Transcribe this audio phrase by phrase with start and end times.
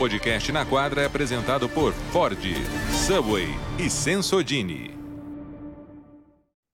[0.00, 2.40] podcast Na Quadra é apresentado por Ford,
[3.06, 3.48] Subway
[3.78, 4.96] e Sensodini.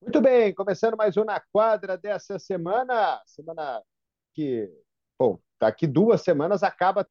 [0.01, 3.21] Muito bem, começando mais um Na Quadra dessa semana.
[3.25, 3.83] Semana
[4.33, 4.71] que,
[5.19, 7.05] bom, daqui duas semanas acaba.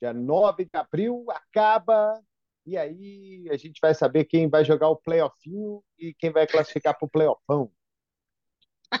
[0.00, 2.18] Dia 9 de abril acaba.
[2.64, 6.96] E aí a gente vai saber quem vai jogar o playoffinho e quem vai classificar
[6.96, 7.70] para o playoffão.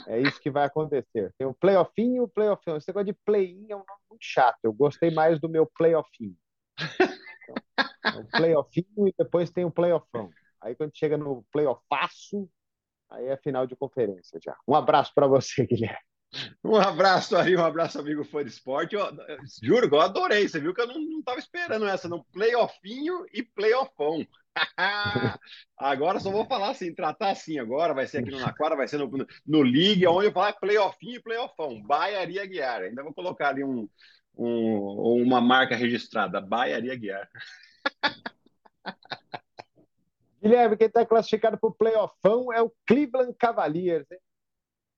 [0.06, 1.32] É isso que vai acontecer.
[1.38, 2.76] Tem o playoffinho e o playoffão.
[2.76, 4.58] Esse negócio de play-in é um nome muito chato.
[4.62, 6.36] Eu gostei mais do meu playoffinho.
[8.06, 10.30] Então, o playoffinho e depois tem o playoffão.
[10.60, 12.48] Aí quando chega no playoffaço,
[13.10, 14.56] aí é final de conferência já.
[14.66, 15.98] Um abraço para você, Guilherme.
[16.64, 18.94] Um abraço aí, um abraço, amigo fã de esporte.
[18.94, 20.48] Eu, eu, juro eu adorei.
[20.48, 22.24] Você viu que eu não estava esperando essa, não.
[22.32, 24.26] Playoffinho e playoffão.
[25.76, 28.98] agora só vou falar assim, tratar assim agora, vai ser aqui no Naquara, vai ser
[28.98, 32.82] no, no, no League, onde eu falar playoffinho e playoffão, Baiaria Guiar.
[32.82, 33.88] Ainda vou colocar ali um,
[34.36, 37.28] um, uma marca registrada, Baiaria Guiar.
[40.42, 44.04] Guilherme, quem está classificado para o playoffão é o Cleveland Cavaliers.
[44.10, 44.18] Hein?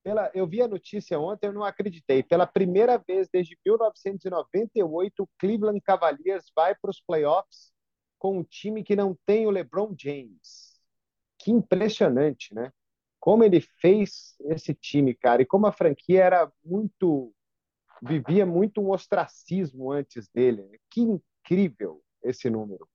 [0.03, 2.23] Pela, eu vi a notícia ontem, eu não acreditei.
[2.23, 7.76] Pela primeira vez desde 1998, o Cleveland Cavaliers vai para os playoffs
[8.19, 10.79] com um time que não tem o LeBron James.
[11.39, 12.73] Que impressionante, né?
[13.21, 17.35] Como ele fez esse time, cara, e como a franquia era muito.
[18.03, 20.63] vivia muito um ostracismo antes dele.
[20.63, 20.79] Né?
[20.91, 22.89] Que incrível esse número.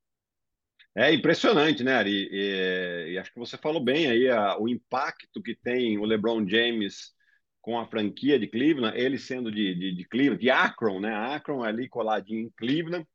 [0.94, 2.28] É impressionante, né, Ari?
[2.32, 6.46] E, e, acho que você falou bem aí a, o impacto que tem o LeBron
[6.48, 7.14] James
[7.62, 11.14] com a franquia de Cleveland, ele sendo de, de, de Cleveland, de Akron, né?
[11.14, 13.08] Akron ali coladinho em Cleveland.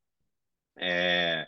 [0.78, 1.46] É,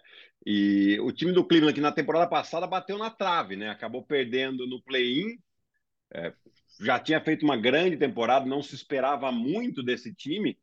[0.50, 3.68] e o time do Cleveland, que na temporada passada bateu na trave, né?
[3.68, 5.38] Acabou perdendo no play-in.
[6.10, 6.32] É,
[6.80, 10.58] já tinha feito uma grande temporada, não se esperava muito desse time.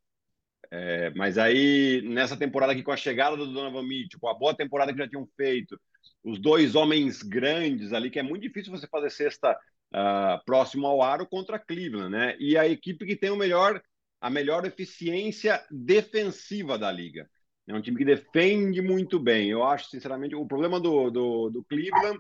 [0.71, 4.55] É, mas aí, nessa temporada aqui, com a chegada do Donovan Mitchell, com a boa
[4.55, 5.79] temporada que já tinham feito,
[6.23, 11.03] os dois homens grandes ali, que é muito difícil você fazer cesta uh, próximo ao
[11.03, 12.35] aro contra Cleveland, né?
[12.39, 13.79] E a equipe que tem o melhor,
[14.19, 17.29] a melhor eficiência defensiva da liga.
[17.67, 19.49] É um time que defende muito bem.
[19.49, 22.19] Eu acho, sinceramente, o problema do, do, do Cleveland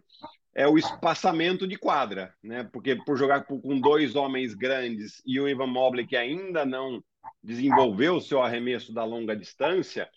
[0.55, 2.63] é o espaçamento de quadra, né?
[2.71, 7.03] Porque por jogar com dois homens grandes e o Ivan Mobley, que ainda não
[7.43, 10.09] desenvolveu o seu arremesso da longa distância,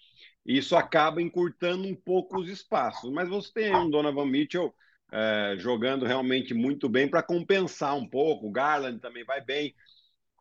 [0.46, 3.12] isso acaba encurtando um pouco os espaços.
[3.12, 4.74] Mas você tem um Donovan Mitchell
[5.12, 8.46] é, jogando realmente muito bem para compensar um pouco.
[8.46, 9.74] O Garland também vai bem.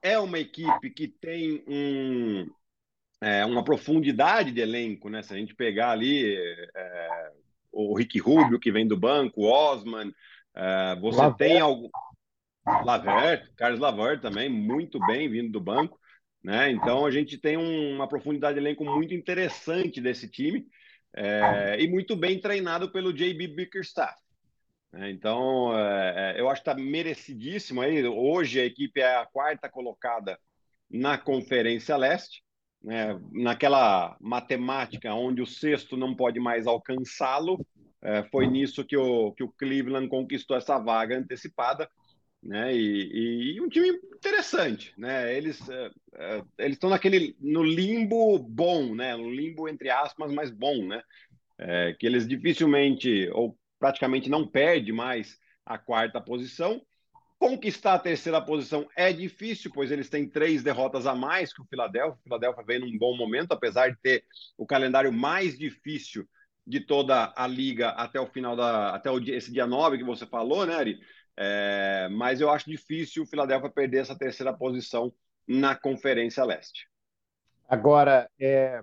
[0.01, 2.47] É uma equipe que tem um,
[3.21, 5.21] é, uma profundidade de elenco, né?
[5.23, 6.35] Se a gente pegar ali
[6.75, 7.31] é,
[7.71, 10.13] o Rick Rubio, que vem do banco, o Osman,
[10.55, 11.37] é, você Lavert.
[11.37, 11.89] tem algo.
[12.83, 15.99] Lavert, Carlos Lavert também, muito bem vindo do banco.
[16.43, 16.71] Né?
[16.71, 20.65] Então a gente tem um, uma profundidade de elenco muito interessante desse time
[21.13, 24.15] é, e muito bem treinado pelo JB Bickerstaff.
[24.91, 25.11] Né?
[25.11, 28.05] Então é, é, eu acho que está merecidíssimo aí.
[28.05, 30.39] Hoje a equipe é a quarta colocada
[30.89, 32.41] na Conferência Leste,
[32.87, 33.19] né?
[33.33, 37.65] naquela matemática onde o sexto não pode mais alcançá-lo.
[38.01, 41.89] É, foi nisso que o, que o Cleveland conquistou essa vaga antecipada
[42.41, 42.73] né?
[42.73, 45.35] E, e, um time interessante, né?
[45.35, 49.15] Eles uh, uh, eles estão naquele no limbo bom, né?
[49.15, 51.01] No limbo entre aspas, mas bom, né?
[51.57, 56.81] É, que eles dificilmente ou praticamente não perde mais a quarta posição.
[57.39, 61.65] Conquistar a terceira posição é difícil, pois eles têm três derrotas a mais que o
[61.65, 62.17] Philadelphia.
[62.19, 64.23] O Philadelphia vem num bom momento, apesar de ter
[64.57, 66.27] o calendário mais difícil
[66.65, 70.03] de toda a liga até o final da até o dia, esse dia 9 que
[70.03, 70.99] você falou, né, Ari?
[71.37, 75.13] É, mas eu acho difícil o Philadelphia perder essa terceira posição
[75.47, 76.89] na Conferência Leste.
[77.69, 78.81] Agora, é,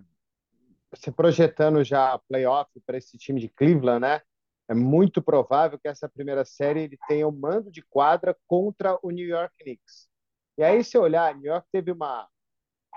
[0.94, 4.22] se projetando já playoff para esse time de Cleveland, né?
[4.68, 8.98] É muito provável que essa primeira série ele tenha o um mando de quadra contra
[9.02, 10.08] o New York Knicks.
[10.56, 12.28] E aí, se olhar, New York teve uma,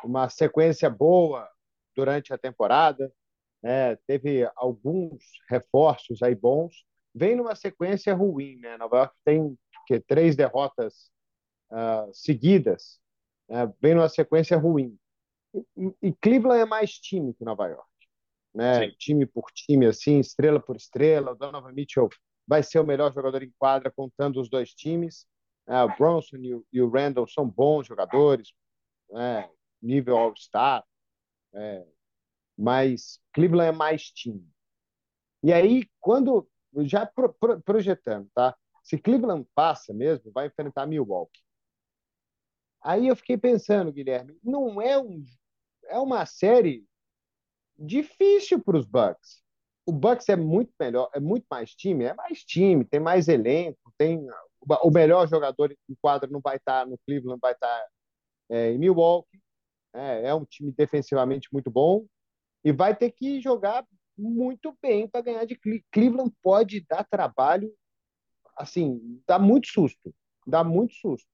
[0.04, 1.50] uma sequência boa
[1.96, 3.12] durante a temporada,
[3.62, 3.96] né?
[4.08, 8.78] teve alguns reforços aí bons, vem numa sequência ruim, né?
[8.78, 9.58] Nova York tem
[9.88, 11.10] que três derrotas
[11.72, 13.00] uh, seguidas,
[13.50, 14.98] uh, vem numa sequência ruim.
[15.76, 17.90] E, e, Cleveland é mais time que Nova York,
[18.58, 18.90] né?
[18.98, 21.32] Time por time, assim, estrela por estrela.
[21.32, 22.10] O Donovan Mitchell
[22.48, 25.28] vai ser o melhor jogador em quadra, contando os dois times.
[25.68, 28.52] Uh, o Bronson e o, e o, Randall são bons jogadores,
[29.12, 29.48] né?
[29.80, 30.84] nível All-Star.
[31.54, 31.86] É,
[32.58, 34.50] mas Cleveland é mais time.
[35.44, 36.50] E aí, quando
[36.80, 38.58] já pro, pro, projetando, tá?
[38.84, 41.44] Se Cleveland passa mesmo, vai enfrentar Milwaukee.
[42.82, 45.24] Aí eu fiquei pensando, Guilherme, não é um
[45.90, 46.87] é uma série
[47.78, 49.42] difícil para os Bucks.
[49.86, 53.80] O Bucks é muito melhor, é muito mais time, é mais time, tem mais elenco,
[53.98, 54.28] tem
[54.84, 57.88] o melhor jogador em quadra não vai estar no Cleveland, vai estar
[58.50, 59.42] é, em Milwaukee.
[59.94, 62.06] É, é um time defensivamente muito bom
[62.64, 63.86] e vai ter que jogar
[64.18, 65.58] muito bem para ganhar de
[65.92, 66.34] Cleveland.
[66.42, 67.74] Pode dar trabalho,
[68.56, 70.14] assim, dá muito susto,
[70.46, 71.28] dá muito susto.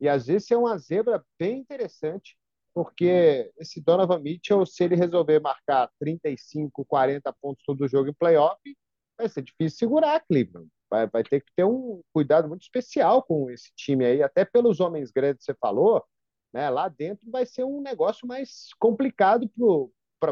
[0.00, 2.38] E às vezes é uma zebra bem interessante,
[2.76, 8.60] porque esse Donovan Mitchell, se ele resolver marcar 35, 40 pontos todo jogo em playoff,
[9.16, 10.68] vai ser difícil segurar Cleveland.
[10.90, 14.78] Vai, vai ter que ter um cuidado muito especial com esse time aí, até pelos
[14.78, 16.04] homens grandes que você falou,
[16.52, 16.68] né?
[16.68, 19.50] Lá dentro vai ser um negócio mais complicado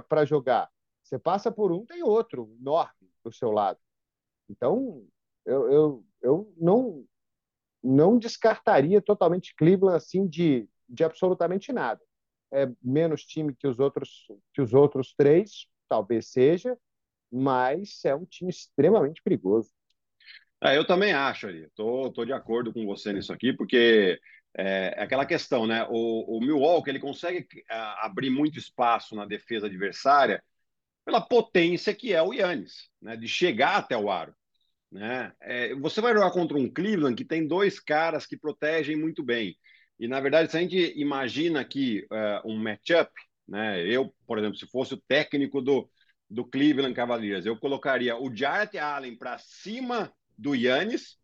[0.06, 0.70] para jogar.
[1.02, 3.78] Você passa por um, tem outro enorme do seu lado.
[4.50, 5.02] Então,
[5.46, 7.06] eu, eu, eu não,
[7.82, 12.02] não descartaria totalmente Cleveland assim de, de absolutamente nada.
[12.54, 16.78] É menos time que os outros que os outros três, talvez seja,
[17.30, 19.70] mas é um time extremamente perigoso.
[20.62, 21.68] É, eu também acho, ali.
[21.74, 24.18] Tô, tô de acordo com você nisso aqui, porque
[24.56, 25.84] é, é aquela questão, né?
[25.90, 30.42] O, o Milwaukee ele consegue abrir muito espaço na defesa adversária
[31.04, 33.16] pela potência que é o Yannis, né?
[33.16, 34.34] De chegar até o aro.
[34.94, 35.32] Né?
[35.40, 39.58] É, você vai jogar contra um Cleveland que tem dois caras que protegem muito bem.
[39.98, 43.12] E, na verdade, se a gente imagina aqui uh, um matchup,
[43.46, 43.86] né?
[43.86, 45.88] eu, por exemplo, se fosse o técnico do,
[46.28, 51.16] do Cleveland Cavaliers, eu colocaria o Jarrett Allen para cima do Yannis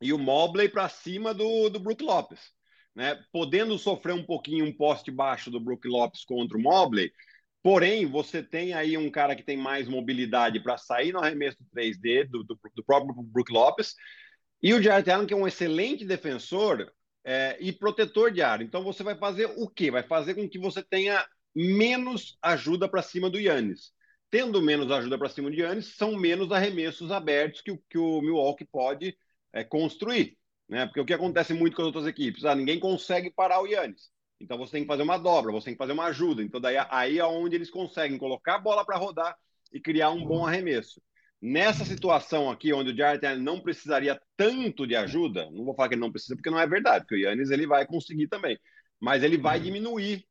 [0.00, 2.52] e o Mobley para cima do, do Brook Lopes.
[2.94, 3.18] Né?
[3.32, 7.10] Podendo sofrer um pouquinho um poste baixo do Brook Lopes contra o Mobley,
[7.62, 12.24] Porém, você tem aí um cara que tem mais mobilidade para sair no arremesso 3D
[12.28, 13.94] do, do, do, próprio Brook Lopes,
[14.62, 16.90] e o Jarrett Allen, que é um excelente defensor
[17.24, 18.64] é, e protetor de área.
[18.64, 19.90] Então, você vai fazer o quê?
[19.90, 23.92] Vai fazer com que você tenha menos ajuda para cima do Yannis.
[24.30, 28.20] Tendo menos ajuda para cima do Yannis, são menos arremessos abertos que o, que o
[28.20, 29.16] Milwaukee pode
[29.52, 30.36] é, construir.
[30.68, 30.86] Né?
[30.86, 32.44] Porque o que acontece muito com as outras equipes?
[32.44, 34.10] Ah, ninguém consegue parar o Yannis.
[34.40, 36.42] Então você tem que fazer uma dobra, você tem que fazer uma ajuda.
[36.42, 39.36] Então daí aí é onde eles conseguem colocar a bola para rodar
[39.72, 41.00] e criar um bom arremesso.
[41.40, 45.88] Nessa situação aqui, onde o Jarrett Allen não precisaria tanto de ajuda, não vou falar
[45.88, 48.58] que ele não precisa, porque não é verdade, porque o Yannis ele vai conseguir também,
[49.00, 50.24] mas ele vai diminuir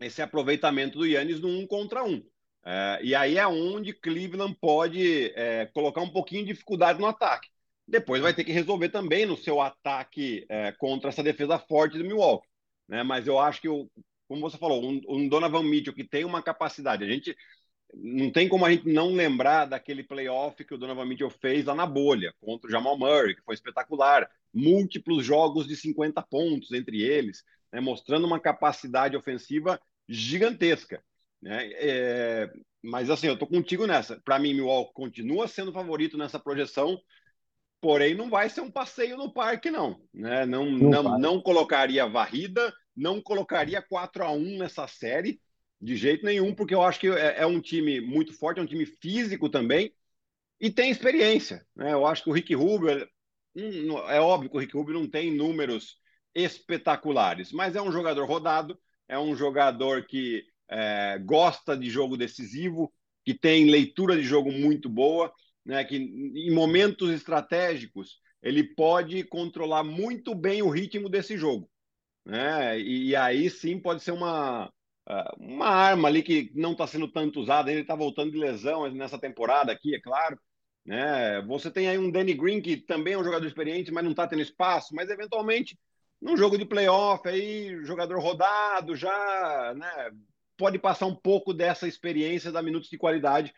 [0.00, 2.22] esse aproveitamento do Yannis no um contra um.
[2.64, 7.48] É, e aí é onde Cleveland pode é, colocar um pouquinho de dificuldade no ataque.
[7.86, 12.04] Depois vai ter que resolver também no seu ataque é, contra essa defesa forte do
[12.04, 12.46] Milwaukee
[12.92, 13.02] né?
[13.02, 13.90] Mas eu acho que, o,
[14.28, 17.34] como você falou, um, um Donovan Mitchell que tem uma capacidade, a gente
[17.94, 21.74] não tem como a gente não lembrar daquele playoff que o Donovan Mitchell fez lá
[21.74, 27.02] na bolha contra o Jamal Murray, que foi espetacular, múltiplos jogos de 50 pontos entre
[27.02, 27.80] eles, né?
[27.80, 31.02] mostrando uma capacidade ofensiva gigantesca.
[31.40, 31.70] Né?
[31.74, 32.52] É,
[32.82, 34.20] mas assim, eu tô contigo nessa.
[34.24, 36.98] Para mim, Milwaukee continua sendo favorito nessa projeção,
[37.80, 40.00] porém não vai ser um passeio no parque, não.
[40.14, 40.46] Né?
[40.46, 45.40] Não, não, não, não colocaria varrida, não colocaria 4 a 1 nessa série,
[45.82, 48.66] de jeito nenhum, porque eu acho que é, é um time muito forte, é um
[48.66, 49.92] time físico também,
[50.60, 51.66] e tem experiência.
[51.74, 51.92] Né?
[51.92, 53.08] Eu acho que o Rick Rubio,
[53.56, 55.98] hum, é óbvio que o Rick Rubio não tem números
[56.32, 62.92] espetaculares, mas é um jogador rodado, é um jogador que é, gosta de jogo decisivo,
[63.24, 65.32] que tem leitura de jogo muito boa,
[65.64, 71.68] né, que em momentos estratégicos ele pode controlar muito bem o ritmo desse jogo.
[72.24, 72.80] Né?
[72.80, 74.72] E, e aí sim pode ser uma,
[75.38, 77.70] uma arma ali que não está sendo tanto usada.
[77.70, 80.38] Ele está voltando de lesão nessa temporada aqui, é claro.
[80.84, 81.40] Né?
[81.42, 84.26] Você tem aí um Danny Green que também é um jogador experiente, mas não está
[84.26, 84.94] tendo espaço.
[84.94, 85.78] Mas eventualmente,
[86.20, 90.10] num jogo de playoff, aí, jogador rodado já né,
[90.56, 93.52] pode passar um pouco dessa experiência, da minutos de qualidade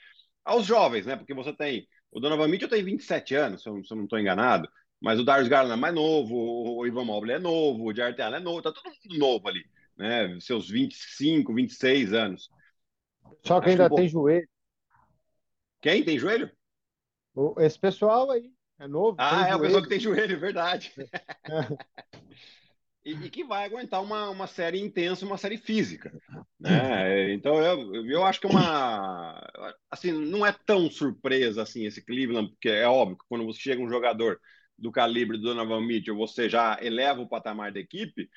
[0.44, 1.16] aos jovens, né?
[1.16, 4.20] Porque você tem o Donovan Mitchell tem 27 anos, se eu, se eu não estou
[4.20, 4.68] enganado,
[5.00, 6.34] mas o Darius Garland é mais novo,
[6.78, 9.64] o Ivan Mobley é novo, o Jarrett Allen é novo, tá todo mundo novo ali,
[9.96, 10.38] né?
[10.40, 12.50] Seus 25, 26 anos.
[13.44, 14.48] Só que ainda tem joelho.
[15.80, 16.50] Quem tem joelho?
[17.58, 19.16] Esse pessoal aí é novo.
[19.18, 20.92] Ah, é o pessoal que tem joelho, verdade.
[23.04, 26.12] e, e, que vai aguentar uma, uma série intensa, uma série física.
[26.58, 27.32] Né?
[27.34, 29.46] Então eu, eu acho que é uma.
[29.90, 33.82] Assim, não é tão surpresa assim esse Cleveland, porque é óbvio que quando você chega
[33.82, 34.40] um jogador
[34.76, 38.28] do calibre do Donovan Mitchell, você já eleva o patamar da equipe,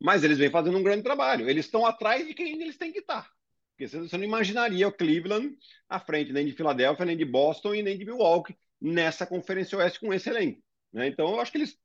[0.00, 1.48] mas eles vêm fazendo um grande trabalho.
[1.48, 3.30] Eles estão atrás de quem eles têm que estar.
[3.76, 5.56] Porque você não imaginaria o Cleveland
[5.88, 10.00] à frente nem de Filadélfia, nem de Boston e nem de Milwaukee nessa Conferência Oeste
[10.00, 10.62] com esse elenco.
[10.92, 11.06] Né?
[11.08, 11.78] Então eu acho que eles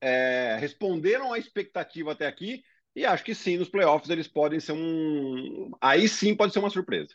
[0.00, 2.62] é, responderam à expectativa até aqui
[2.96, 5.72] e acho que sim, nos playoffs eles podem ser um.
[5.80, 7.14] Aí sim pode ser uma surpresa.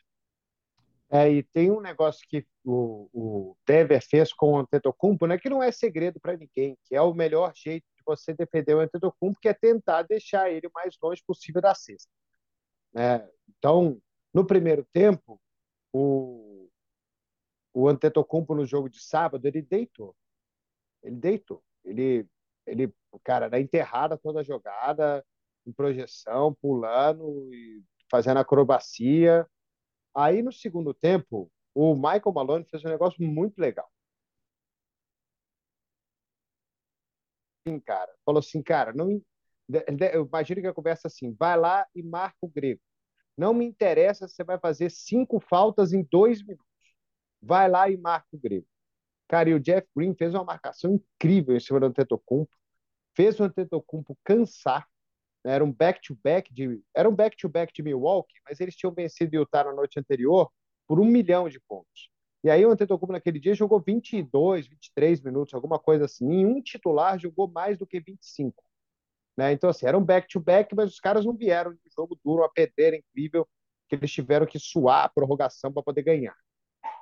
[1.11, 5.49] É, e tem um negócio que o, o Denver fez com o Antetokounmpo, né, que
[5.49, 9.49] não é segredo para ninguém, que é o melhor jeito você defender o Antetokounmpo, que
[9.49, 12.09] é tentar deixar ele o mais longe possível da cesta.
[12.95, 14.01] É, então,
[14.33, 15.39] no primeiro tempo,
[15.93, 16.69] o,
[17.73, 20.15] o Antetokounmpo no jogo de sábado, ele deitou.
[21.03, 21.63] Ele deitou.
[21.85, 22.27] Ele,
[22.65, 25.25] ele cara, na enterrada toda a jogada,
[25.65, 29.47] em projeção, pulando e fazendo acrobacia.
[30.15, 33.89] Aí, no segundo tempo, o Michael Malone fez um negócio muito legal.
[37.77, 38.09] Cara.
[38.25, 39.21] Falou assim, cara, não,
[40.13, 42.79] eu imagino que a conversa assim, vai lá e marca o grego.
[43.37, 46.65] Não me interessa se você vai fazer cinco faltas em dois minutos.
[47.41, 48.67] Vai lá e marca o grego.
[49.27, 52.51] Cara, e o Jeff Green fez uma marcação incrível em cima do Antetokounmpo.
[53.15, 54.87] Fez o Antetokounmpo cansar.
[55.45, 59.73] Era um back-to-back de era um back-to-back de Milwaukee, mas eles tinham vencido Utah na
[59.73, 60.51] noite anterior
[60.85, 62.09] por um milhão de pontos.
[62.43, 66.41] E aí o Antetokounmpo naquele dia jogou 22, 23 minutos, alguma coisa assim.
[66.41, 68.63] E um titular jogou mais do que 25.
[69.37, 69.51] Né?
[69.51, 72.95] Então, assim, era um back-to-back, mas os caras não vieram de jogo duro, uma pedreira
[72.95, 73.47] incrível,
[73.87, 76.35] que eles tiveram que suar a prorrogação para poder ganhar.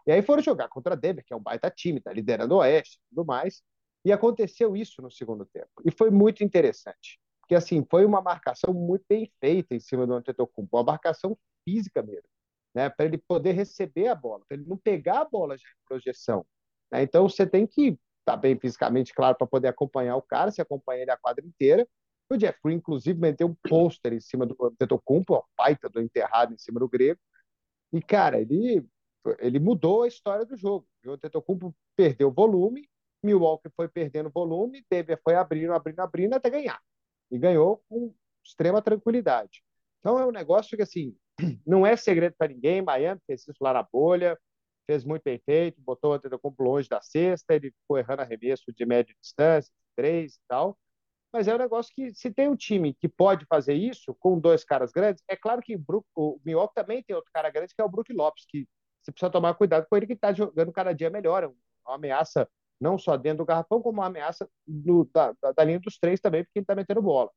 [0.05, 2.97] E aí foram jogar contra Denver, que é um baita time, tá liderando o Oeste
[2.97, 3.61] e tudo mais.
[4.05, 5.69] E aconteceu isso no segundo tempo.
[5.83, 7.19] E foi muito interessante.
[7.41, 12.01] Porque, assim, foi uma marcação muito bem feita em cima do Antetokounmpo, uma marcação física
[12.01, 12.29] mesmo,
[12.73, 12.89] né?
[12.89, 16.45] Para ele poder receber a bola, para ele não pegar a bola já em projeção.
[16.91, 17.01] Né?
[17.03, 20.61] Então, você tem que estar tá bem fisicamente, claro, para poder acompanhar o cara, se
[20.61, 21.87] acompanha ele a quadra inteira,
[22.29, 26.53] o Jeff Green, inclusive, meteu um pôster em cima do Antetokounmpo, a baita do enterrado
[26.53, 27.19] em cima do grego.
[27.93, 28.85] E, cara, ele,
[29.39, 30.85] ele mudou a história do jogo.
[31.05, 32.89] O Antetokounmpo perdeu volume,
[33.23, 36.81] Milwaukee foi perdendo volume, Denver foi abrindo, abrindo, abrindo até ganhar.
[37.31, 39.63] E ganhou com extrema tranquilidade.
[39.99, 41.15] Então é um negócio que, assim,
[41.65, 42.81] não é segredo para ninguém.
[42.81, 44.37] Miami fez isso lá na bolha,
[44.85, 48.85] fez muito bem feito, botou o Antetokounmpo longe da cesta, ele foi errando arremesso de
[48.85, 50.77] média distância, três e tal
[51.31, 54.63] mas é um negócio que, se tem um time que pode fazer isso com dois
[54.63, 55.79] caras grandes, é claro que
[56.15, 58.67] o, Milwaukee também tem outro cara grande, que é o Brook Lopes, que
[59.01, 61.43] você precisa tomar cuidado com ele, que está jogando cada dia melhor.
[61.43, 65.79] É uma ameaça não só dentro do garrafão, como uma ameaça do, da, da, linha
[65.79, 67.29] dos três também, porque ele está metendo bola.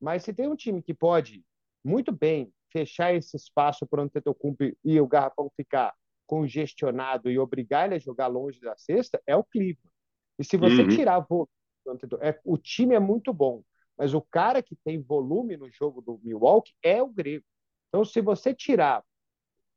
[0.00, 1.44] Mas se tem um time que pode
[1.84, 5.94] muito bem fechar esse espaço para o Antetokounmpo e o garrafão ficar
[6.26, 9.90] congestionado e obrigar ele a jogar longe da cesta, é o Cleveland.
[10.38, 10.88] E se você uhum.
[10.88, 11.48] tirar volume
[12.20, 13.62] é, o time é muito bom,
[13.96, 17.44] mas o cara que tem volume no jogo do Milwaukee é o grego.
[17.88, 19.04] Então, se você tirar,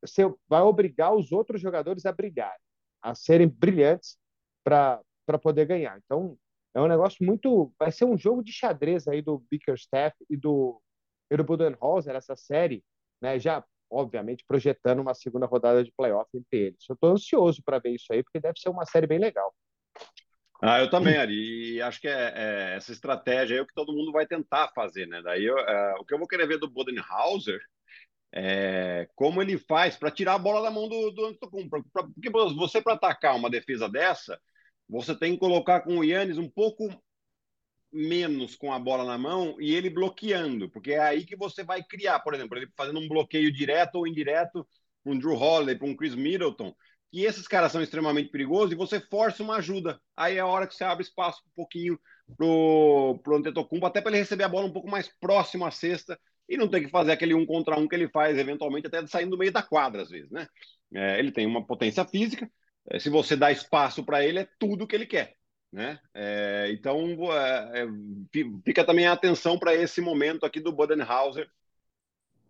[0.01, 2.59] você vai obrigar os outros jogadores a brigarem,
[3.01, 4.17] a serem brilhantes
[4.63, 5.01] para
[5.41, 5.99] poder ganhar.
[6.05, 6.37] Então,
[6.73, 7.73] é um negócio muito.
[7.79, 10.81] Vai ser um jogo de xadrez aí do Bickerstaff e do,
[11.33, 12.83] e do Budenholzer, essa série,
[13.21, 13.39] né?
[13.39, 16.85] Já, obviamente, projetando uma segunda rodada de playoff entre eles.
[16.87, 19.53] Eu estou ansioso para ver isso aí, porque deve ser uma série bem legal.
[20.61, 21.73] Ah, eu também, Ari.
[21.75, 25.05] E acho que é, é, essa estratégia é o que todo mundo vai tentar fazer,
[25.07, 25.21] né?
[25.21, 27.59] Daí eu, é, o que eu vou querer ver do Bodenhauser
[28.33, 31.83] é como ele faz para tirar a bola da mão do, do Antetokounmpo.
[31.91, 34.39] Porque você, para atacar uma defesa dessa,
[34.89, 36.87] você tem que colocar com o Yannis um pouco
[37.93, 41.83] menos com a bola na mão e ele bloqueando, porque é aí que você vai
[41.83, 44.67] criar, por exemplo, ele fazendo um bloqueio direto ou indireto
[45.03, 46.73] para um Drew Holiday, para um Chris Middleton,
[47.11, 50.01] e esses caras são extremamente perigosos e você força uma ajuda.
[50.17, 51.99] Aí é a hora que você abre espaço um pouquinho
[52.35, 56.19] pro, pro Antetokounmpo, até para ele receber a bola um pouco mais próximo à cesta
[56.49, 59.31] e não ter que fazer aquele um contra um que ele faz eventualmente até saindo
[59.31, 60.47] do meio da quadra às vezes, né?
[60.93, 62.49] É, ele tem uma potência física,
[62.89, 65.35] é, se você dá espaço para ele é tudo que ele quer,
[65.73, 65.99] né?
[66.13, 66.99] É, então
[67.33, 67.87] é, é,
[68.63, 71.49] fica também a atenção para esse momento aqui do Bodenhauser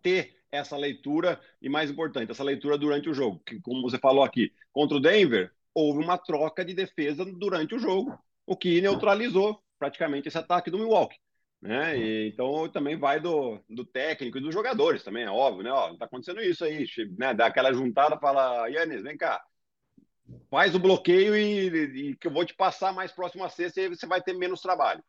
[0.02, 3.40] ter essa leitura e, mais importante, essa leitura durante o jogo.
[3.44, 7.78] Que, como você falou aqui, contra o Denver, houve uma troca de defesa durante o
[7.78, 8.16] jogo,
[8.46, 11.16] o que neutralizou praticamente esse ataque do Milwaukee.
[11.62, 11.98] Né?
[11.98, 15.72] E, então também vai do, do técnico e dos jogadores também, é óbvio, né?
[15.72, 17.32] Ó, tá acontecendo isso aí, né?
[17.32, 19.42] Dá aquela juntada, fala, Yannis, vem cá,
[20.50, 23.88] faz o bloqueio e, e, que eu vou te passar mais próximo a sexta e
[23.88, 25.02] você vai ter menos trabalho.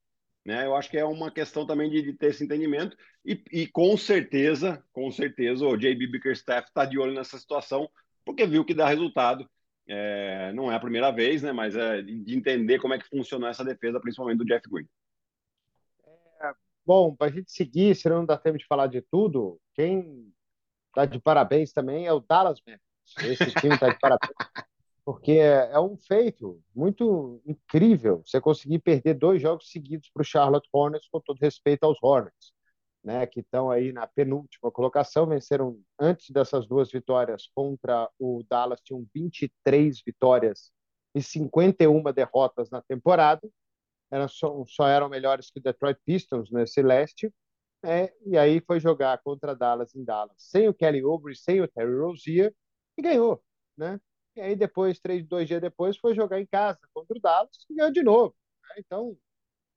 [0.45, 0.65] Né?
[0.65, 3.97] Eu acho que é uma questão também de, de ter esse entendimento e, e, com
[3.97, 7.89] certeza, com certeza, o JB Bickerstaff está de olho nessa situação
[8.23, 9.49] porque viu que dá resultado.
[9.87, 11.51] É, não é a primeira vez, né?
[11.51, 14.87] Mas é de entender como é que funcionou essa defesa, principalmente do Jeff Green.
[16.41, 16.53] É,
[16.83, 20.33] bom, para a gente seguir, se não dá tempo de falar de tudo, quem
[20.87, 23.41] está de parabéns também é o Dallas Mavericks.
[23.41, 24.33] Esse time está de parabéns.
[25.05, 30.25] porque é, é um feito muito incrível você conseguir perder dois jogos seguidos para o
[30.25, 32.53] Charlotte Hornets, com todo respeito aos Hornets.
[33.03, 38.81] né, que estão aí na penúltima colocação, venceram antes dessas duas vitórias contra o Dallas,
[38.81, 40.71] tinham 23 vitórias
[41.15, 43.47] e 51 derrotas na temporada,
[44.11, 47.33] eram só, só eram melhores que o Detroit Pistons nesse leste,
[47.83, 51.67] é, e aí foi jogar contra Dallas em Dallas, sem o Kelly Oubre, sem o
[51.67, 52.53] Terry Rozier,
[52.97, 53.43] e ganhou,
[53.77, 53.99] né?
[54.35, 57.75] E aí depois, três, dois dias depois, foi jogar em casa contra o Dallas e
[57.75, 58.35] ganhou de novo.
[58.69, 58.75] Né?
[58.79, 59.17] Então,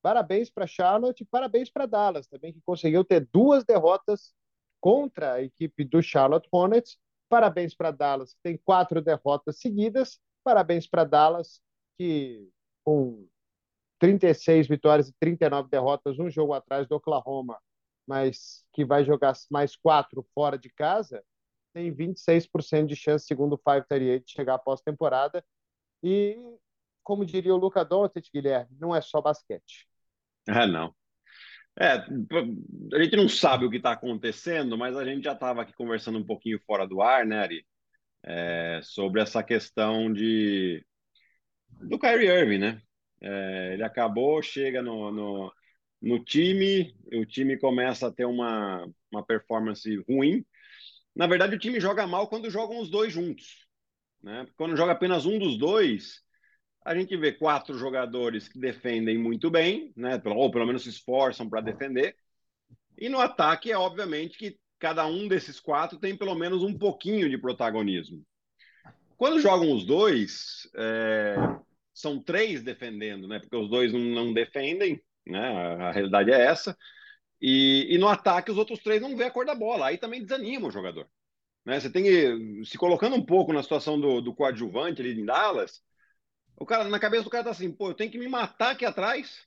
[0.03, 4.35] parabéns para Charlotte e parabéns para Dallas também, que conseguiu ter duas derrotas
[4.81, 6.99] contra a equipe do Charlotte Hornets.
[7.29, 10.19] Parabéns para Dallas, que tem quatro derrotas seguidas.
[10.43, 11.61] Parabéns para Dallas,
[11.99, 12.49] que
[12.85, 13.29] com
[13.99, 17.59] 36 vitórias e 39 derrotas, um jogo atrás do Oklahoma,
[18.07, 21.23] mas que vai jogar mais quatro fora de casa,
[21.79, 25.45] tem 26% de chance, segundo o 538, de chegar à pós-temporada.
[26.03, 26.37] E,
[27.05, 29.87] como diria o Luca Doncic, Guilherme, não é só basquete.
[30.49, 30.93] Ah, não.
[31.79, 35.73] É, a gente não sabe o que está acontecendo, mas a gente já estava aqui
[35.73, 37.67] conversando um pouquinho fora do ar, né, Ari?
[38.25, 40.85] É, sobre essa questão de
[41.81, 42.83] do Kyrie Irving, né?
[43.21, 45.53] É, ele acabou, chega no, no,
[46.03, 50.45] no, time, o time começa a ter uma, uma performance ruim.
[51.19, 53.67] Na verdade, o time joga mal quando jogam os dois juntos.
[54.23, 54.47] Né?
[54.57, 56.23] Quando joga apenas um dos dois,
[56.85, 60.23] a gente vê quatro jogadores que defendem muito bem, né?
[60.25, 62.15] ou pelo menos se esforçam para defender.
[62.97, 67.29] E no ataque, é obviamente que cada um desses quatro tem pelo menos um pouquinho
[67.29, 68.25] de protagonismo.
[69.17, 71.35] Quando jogam os dois, é...
[71.93, 73.41] são três defendendo, né?
[73.41, 75.41] Porque os dois não, não defendem, né?
[75.41, 76.79] A, a realidade é essa.
[77.41, 79.87] E, e, no ataque, os outros três não vê a cor da bola.
[79.87, 81.09] Aí também desanima o jogador.
[81.65, 81.79] Né?
[81.79, 85.83] Você tem que, se colocando um pouco na situação do, do coadjuvante ali em Dallas,
[86.57, 88.85] o cara, na cabeça do cara tá assim, pô, eu tenho que me matar aqui
[88.85, 89.47] atrás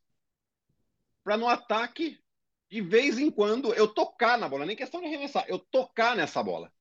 [1.23, 2.19] para no ataque,
[2.69, 4.65] de vez em quando, eu tocar na bola.
[4.65, 6.71] Nem questão de arremessar, eu tocar nessa bola.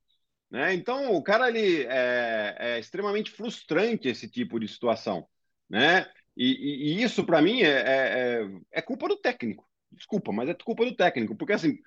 [0.50, 0.74] Né?
[0.74, 5.28] Então, o cara ele é, é extremamente frustrante esse tipo de situação.
[5.68, 6.10] Né?
[6.36, 9.69] E, e, e isso, para mim, é, é, é, é culpa do técnico.
[9.92, 11.36] Desculpa, mas é culpa do técnico.
[11.36, 11.78] Porque, assim,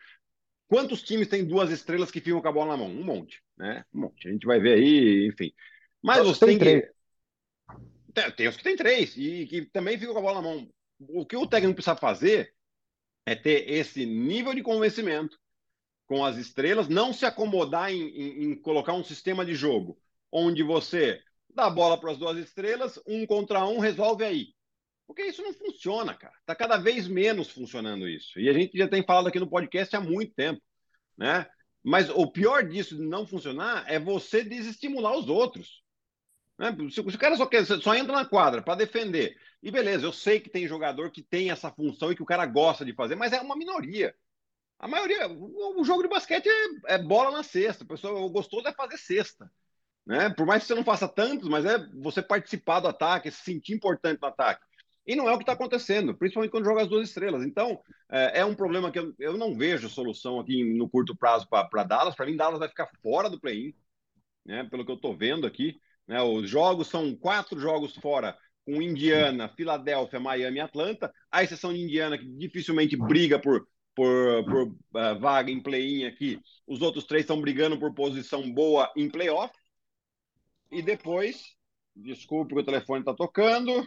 [0.68, 2.88] quantos times têm duas estrelas que ficam com a bola na mão?
[2.88, 3.42] Um monte.
[3.58, 3.84] Né?
[3.94, 4.28] Um monte.
[4.28, 5.52] A gente vai ver aí, enfim.
[6.02, 6.92] Mas você tem que.
[8.14, 10.70] Tem, tem os que tem três e que também ficam com a bola na mão.
[11.00, 12.54] O que o técnico precisa fazer
[13.26, 15.38] é ter esse nível de convencimento
[16.06, 19.98] com as estrelas, não se acomodar em, em, em colocar um sistema de jogo
[20.34, 21.22] onde você
[21.54, 24.48] dá a bola para as duas estrelas, um contra um, resolve aí.
[25.08, 26.34] Porque isso não funciona, cara.
[26.40, 28.40] Está cada vez menos funcionando isso.
[28.40, 30.62] E a gente já tem falado aqui no podcast há muito tempo,
[31.18, 31.48] né?
[31.84, 35.84] Mas o pior disso de não funcionar é você desestimular os outros.
[36.58, 36.76] Né?
[36.90, 40.40] Se, o cara só, quer, só entra na quadra para defender, e beleza, eu sei
[40.40, 43.34] que tem jogador que tem essa função e que o cara gosta de fazer, mas
[43.34, 44.16] é uma minoria.
[44.80, 47.86] A maioria, o jogo de basquete é, é, bola na cesta.
[47.86, 49.50] O pessoal gostoso é fazer cesta.
[50.06, 50.30] Né?
[50.30, 53.74] Por mais que você não faça tantos, mas é você participar do ataque, se sentir
[53.74, 54.62] importante no ataque.
[55.06, 57.44] E não é o que está acontecendo, principalmente quando joga as duas estrelas.
[57.44, 61.48] Então, é, é um problema que eu, eu, não vejo solução aqui no curto prazo
[61.48, 62.16] para Dallas.
[62.16, 63.74] Para mim, Dallas vai ficar fora do play-in,
[64.46, 64.64] né?
[64.64, 65.76] pelo que eu estou vendo aqui.
[66.08, 66.22] Né?
[66.22, 71.14] Os jogos são quatro jogos fora, com Indiana, Filadélfia, Miami e Atlanta.
[71.30, 76.40] A exceção de Indiana, que dificilmente briga por, por, por uh, vaga em play-in aqui.
[76.66, 79.54] Os outros três estão brigando por posição boa em playoff.
[80.72, 81.44] E depois,
[81.94, 83.86] desculpe que o telefone está tocando,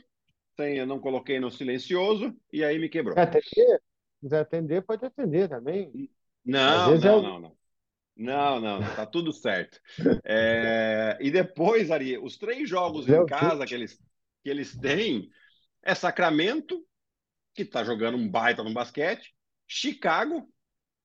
[0.57, 3.19] tem, eu não coloquei no silencioso e aí me quebrou.
[3.19, 3.43] Atender?
[3.45, 3.81] Se
[4.21, 6.11] quiser atender, pode atender também.
[6.45, 7.57] Não, não, é não, não.
[8.17, 9.79] Não, não, tá tudo certo.
[10.25, 14.01] É, e depois, Ari, os três jogos em casa que eles,
[14.43, 15.29] que eles têm
[15.83, 16.83] é Sacramento,
[17.55, 19.35] que está jogando um baita no basquete,
[19.69, 20.49] Chicago,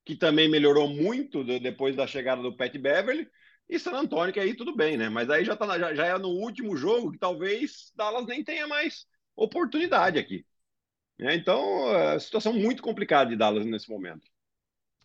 [0.06, 3.28] que também melhorou muito depois da chegada do Pat Beverly,
[3.70, 5.10] e San Antonio, que aí tudo bem, né?
[5.10, 8.68] Mas aí já, tá, já, já é no último jogo que talvez Dallas nem tenha
[8.68, 9.06] mais
[9.36, 10.46] oportunidade aqui.
[11.20, 14.28] É, então, é situação muito complicada de Dallas nesse momento.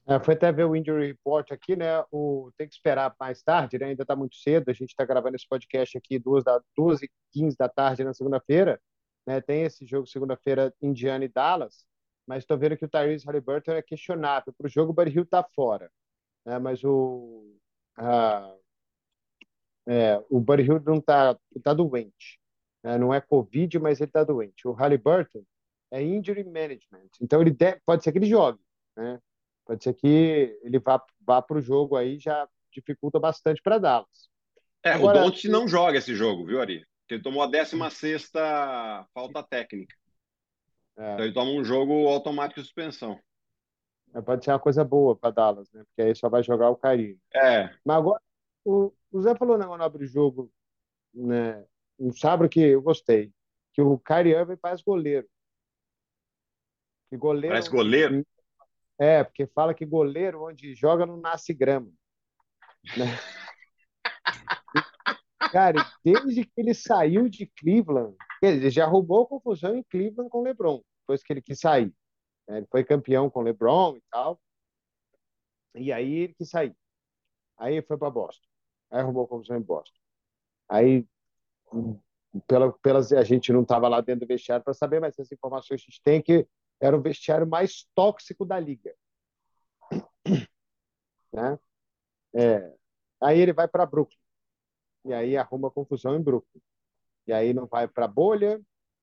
[0.09, 2.05] É, foi até ver o injury report aqui, né?
[2.13, 3.87] O, tem que esperar mais tarde, né?
[3.87, 4.71] Ainda está muito cedo.
[4.71, 8.15] A gente está gravando esse podcast aqui duas, da, duas e quinze da tarde na
[8.15, 8.81] segunda-feira.
[9.27, 9.41] Né?
[9.41, 11.85] Tem esse jogo segunda-feira, Indiana e Dallas.
[12.27, 14.53] Mas estou vendo que o Tyrese Halliburton é questionável.
[14.57, 15.91] Para o jogo, o Buddy Hill está fora.
[16.45, 16.59] Né?
[16.61, 17.57] Mas o,
[17.97, 18.55] a,
[19.89, 22.39] é, o Buddy Hill não está tá doente.
[22.87, 22.97] Né?
[22.97, 24.69] Não é Covid, mas ele está doente.
[24.69, 25.43] O Halliburton
[25.91, 27.11] é injury management.
[27.21, 28.61] Então, ele deve, pode ser que ele jogue.
[28.97, 29.19] Né?
[29.65, 34.31] Pode ser que ele vá, vá para o jogo aí já dificulta bastante para Dallas.
[34.85, 36.87] É, Agora, o Don't não joga esse jogo, viu, Ari?
[37.11, 38.31] Ele tomou a 16
[39.13, 39.97] falta técnica.
[40.97, 41.15] É.
[41.15, 43.19] Então ele toma um jogo automático de suspensão.
[44.15, 45.83] É, pode ser uma coisa boa para Dallas, né?
[45.89, 47.19] Porque aí só vai jogar o Kyrie.
[47.35, 48.23] É, Mas agora,
[48.65, 50.53] o, o Zé falou um negócio no abre jogo,
[51.13, 51.65] né?
[51.99, 53.33] Um sabre que eu gostei,
[53.73, 55.29] que o Kyrie Irving faz goleiro.
[57.09, 58.27] Que goleiro parece goleiro.
[58.99, 61.91] É, porque fala que goleiro onde joga não nasce grama.
[62.97, 63.07] Né?
[65.53, 70.43] Cara, desde que ele saiu de Cleveland, ele já roubou confusão em Cleveland com o
[70.43, 71.95] LeBron, depois que ele quis sair.
[72.49, 72.59] né?
[72.59, 74.41] Ele foi campeão com o LeBron e tal.
[75.75, 76.75] E aí ele quis sair.
[77.59, 78.47] Aí foi para Boston.
[78.91, 79.99] Aí arrumou confusão em Boston.
[80.69, 81.07] Aí,
[82.47, 85.81] pela, pelas, a gente não estava lá dentro do vestiário para saber, mas essas informações
[85.81, 86.47] a gente tem que
[86.81, 88.95] era o vestiário mais tóxico da liga.
[91.33, 91.59] Né?
[92.35, 92.75] É.
[93.21, 94.17] Aí ele vai para Brooklyn.
[95.05, 96.63] E aí arruma confusão em Brooklyn.
[97.27, 98.59] E aí não vai para bolha.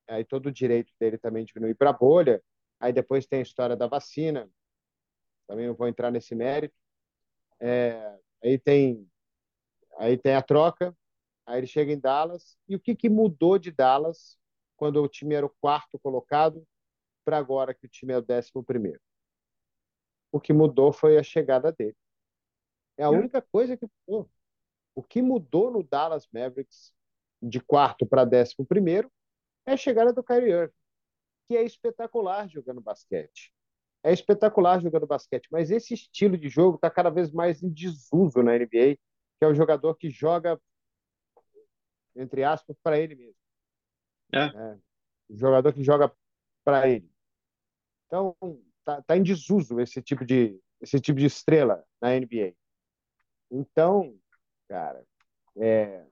[0.07, 2.41] Aí todo o direito dele também diminui para bolha.
[2.79, 4.49] Aí depois tem a história da vacina.
[5.47, 6.75] Também não vou entrar nesse mérito.
[7.59, 9.07] É, aí tem
[9.97, 10.95] aí tem a troca.
[11.45, 12.57] Aí ele chega em Dallas.
[12.67, 14.37] E o que, que mudou de Dallas
[14.77, 16.65] quando o time era o quarto colocado
[17.25, 18.99] para agora que o time é o décimo primeiro?
[20.31, 21.95] O que mudou foi a chegada dele.
[22.97, 24.29] É a única coisa que mudou.
[24.95, 26.93] O que mudou no Dallas Mavericks
[27.41, 29.11] de quarto para décimo primeiro
[29.65, 30.73] é a chegada do Kyrie Irving,
[31.47, 33.53] que é espetacular jogando basquete.
[34.03, 38.43] É espetacular jogando basquete, mas esse estilo de jogo está cada vez mais em desuso
[38.43, 40.59] na NBA, que é o jogador que joga,
[42.15, 43.35] entre aspas, para ele mesmo.
[44.33, 44.45] É.
[44.45, 44.77] É,
[45.29, 46.11] o jogador que joga
[46.63, 47.09] para ele.
[48.07, 48.35] Então,
[48.83, 52.53] tá, tá em desuso esse tipo de esse tipo de estrela na NBA.
[53.49, 54.19] Então,
[54.67, 55.05] cara,
[55.57, 56.05] é,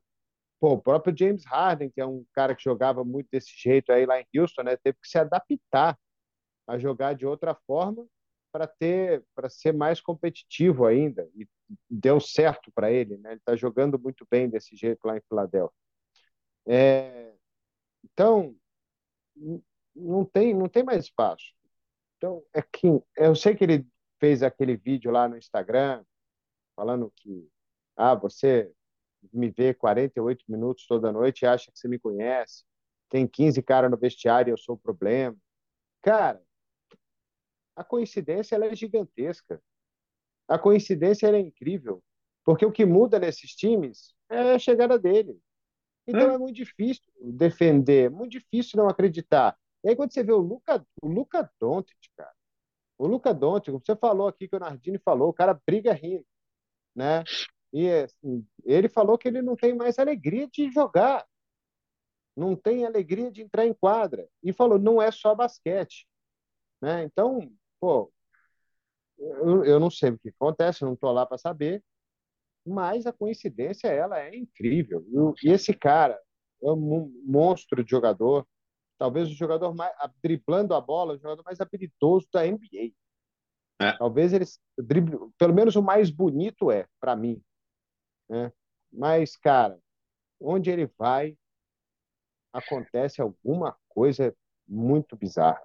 [0.60, 4.06] pô, o próprio James Harden, que é um cara que jogava muito desse jeito aí
[4.06, 6.00] lá em Houston, né, teve que se adaptar
[6.66, 8.08] a jogar de outra forma
[8.52, 11.48] para ter para ser mais competitivo ainda e
[11.90, 13.32] deu certo para ele, né?
[13.32, 15.76] Ele está jogando muito bem desse jeito lá em Filadélfia.
[16.68, 17.34] É,
[18.04, 18.56] então
[19.96, 21.54] não tem não tem mais espaço.
[22.18, 23.88] Então é que eu sei que ele
[24.20, 26.04] fez aquele vídeo lá no Instagram
[26.76, 27.50] falando que
[27.96, 28.72] ah, você
[29.34, 32.64] me vê 48 minutos toda noite e acha que você me conhece.
[33.10, 35.36] Tem 15 caras no vestiário e eu sou o problema.
[36.02, 36.42] Cara,
[37.76, 39.62] a coincidência ela é gigantesca.
[40.48, 42.04] A coincidência ela é incrível.
[42.44, 45.40] Porque o que muda nesses times é a chegada dele.
[46.08, 49.58] Então é, é muito difícil defender, muito difícil não acreditar.
[49.84, 52.34] E aí quando você vê o Luca, o Luca Doncic, cara,
[52.98, 56.26] o Luca Doncic, você falou aqui que o Nardini falou, o cara briga rindo,
[56.96, 57.24] né?
[57.74, 61.26] E assim, ele falou que ele não tem mais alegria de jogar,
[62.36, 64.28] não tem alegria de entrar em quadra.
[64.44, 66.08] E falou, não é só basquete.
[66.82, 67.04] Né?
[67.04, 68.12] Então, pô,
[69.18, 71.84] eu, eu não sei o que acontece, não estou lá para saber,
[72.66, 75.06] mas a coincidência ela é incrível.
[75.44, 76.20] E, esse cara
[76.64, 78.48] é um monstro de jogador,
[78.98, 79.94] talvez o jogador mais
[80.24, 82.94] driblando a bola, o jogador mais habilidoso da NBA.
[83.82, 83.98] É.
[83.98, 84.46] Talvez ele
[84.78, 87.42] drible, pelo menos o mais bonito é para mim.
[88.30, 88.52] Né?
[88.92, 89.80] Mas, cara,
[90.40, 91.36] onde ele vai,
[92.54, 94.36] acontece alguma coisa
[94.68, 95.62] muito bizarra.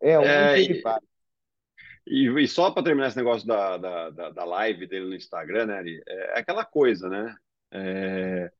[0.00, 1.00] É onde é, ele vai.
[2.06, 5.66] E, e só para terminar esse negócio da, da, da, da, live dele no Instagram,
[5.66, 5.82] né?
[6.06, 7.36] É aquela coisa, né?
[7.70, 8.52] É,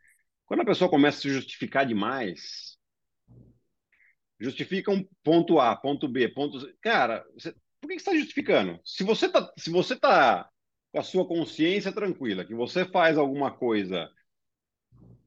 [0.46, 2.78] quando a pessoa começa a se justificar demais,
[4.40, 6.58] justifica um ponto A, ponto B, ponto.
[6.80, 8.80] Cara, você, por que, você está justificando?
[8.84, 10.48] Se você tá, se você tá
[10.92, 14.08] com a sua consciência tranquila, que você faz alguma coisa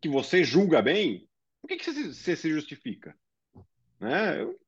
[0.01, 1.27] que você julga bem,
[1.61, 3.17] por que, que você, você se justifica?
[3.99, 4.41] Né?
[4.41, 4.59] Eu,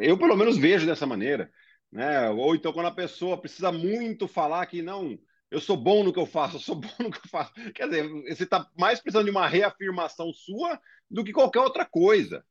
[0.00, 1.50] eu, pelo menos, vejo dessa maneira.
[1.96, 2.28] Né?
[2.28, 5.18] Ou então, quando a pessoa precisa muito falar que não,
[5.50, 7.54] eu sou bom no que eu faço, eu sou bom no que eu faço.
[7.74, 10.78] Quer dizer, você está mais precisando de uma reafirmação sua
[11.10, 12.44] do que qualquer outra coisa.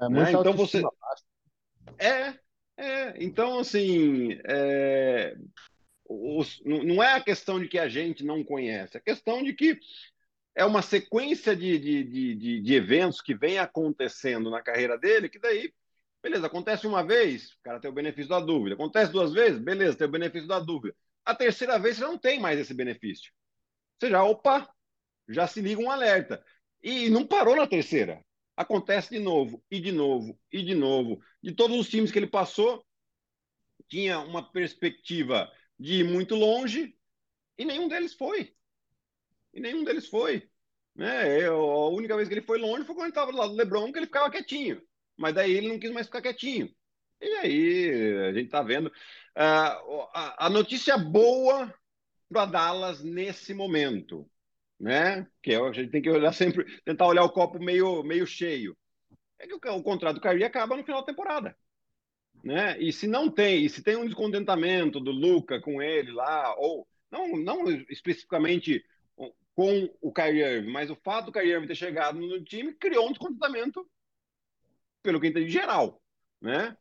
[0.00, 0.30] É né?
[0.30, 0.80] Então você.
[1.98, 2.38] É,
[2.76, 3.14] é.
[3.18, 5.36] Então, assim, é
[6.08, 9.52] os, não é a questão de que a gente não conhece, é a questão de
[9.54, 9.76] que
[10.54, 12.04] é uma sequência de, de,
[12.36, 15.72] de, de, eventos que vem acontecendo na carreira dele, que daí,
[16.24, 18.74] beleza, acontece uma vez, o cara tem o benefício da dúvida.
[18.74, 20.96] Acontece duas vezes, beleza, tem o benefício da dúvida.
[21.22, 23.30] A terceira vez você não tem mais esse benefício.
[23.98, 24.66] Você já, opa,
[25.28, 26.42] já se liga um alerta.
[26.82, 28.24] E não parou na terceira.
[28.56, 31.20] Acontece de novo, e de novo, e de novo.
[31.42, 32.82] De todos os times que ele passou,
[33.86, 36.96] tinha uma perspectiva de ir muito longe
[37.58, 38.56] e nenhum deles foi.
[39.52, 40.48] E nenhum deles foi.
[40.94, 41.42] Né?
[41.42, 43.56] Eu, a única vez que ele foi longe foi quando ele estava do lado do
[43.56, 44.80] LeBron, que ele ficava quietinho.
[45.16, 46.74] Mas daí ele não quis mais ficar quietinho.
[47.20, 48.88] E aí, a gente está vendo.
[48.88, 51.72] Uh, a, a notícia boa
[52.28, 54.28] para Dallas nesse momento,
[54.78, 55.26] né?
[55.42, 58.76] Que é, a gente tem que olhar sempre, tentar olhar o copo meio, meio cheio.
[59.38, 61.56] É que o, o contrato do Kyrie acaba no final da temporada.
[62.42, 62.78] Né?
[62.78, 66.86] E se não tem, e se tem um descontentamento do Luca com ele lá, ou
[67.10, 68.84] não, não especificamente
[69.54, 73.06] com o Kyrie Irving, mas o fato do Kyrie Irving ter chegado no time criou
[73.06, 73.88] um descontentamento
[75.04, 76.00] pelo que entendi geral,
[76.40, 76.76] né?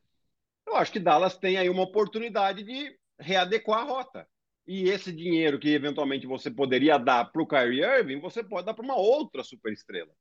[0.66, 4.28] Eu acho que Dallas tem aí uma oportunidade de readequar a rota.
[4.66, 8.74] E esse dinheiro que eventualmente você poderia dar para o Kyrie Irving, você pode dar
[8.74, 10.12] para uma outra superestrela.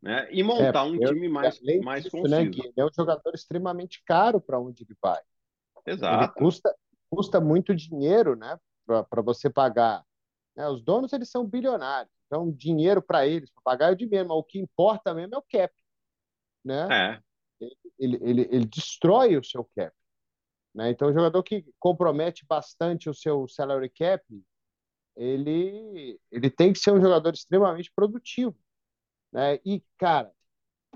[0.00, 0.26] Né?
[0.30, 2.34] E montar é, um time mais, mais disso, conciso.
[2.34, 5.20] Né, ele é um jogador extremamente caro para onde ele vai.
[5.86, 6.24] Exato.
[6.24, 6.74] Ele custa,
[7.10, 10.02] custa muito dinheiro né, para você pagar.
[10.54, 10.66] Né?
[10.68, 14.38] Os donos eles são bilionários, então dinheiro para eles, para pagar é o dinheiro, mas
[14.38, 15.74] o que importa mesmo é o cap.
[16.64, 16.88] Né?
[16.90, 17.25] É.
[17.98, 19.94] Ele, ele, ele destrói o seu cap.
[20.74, 20.90] Né?
[20.90, 24.22] Então, o jogador que compromete bastante o seu salary cap,
[25.16, 28.54] ele, ele tem que ser um jogador extremamente produtivo.
[29.32, 29.58] Né?
[29.64, 30.30] E, cara,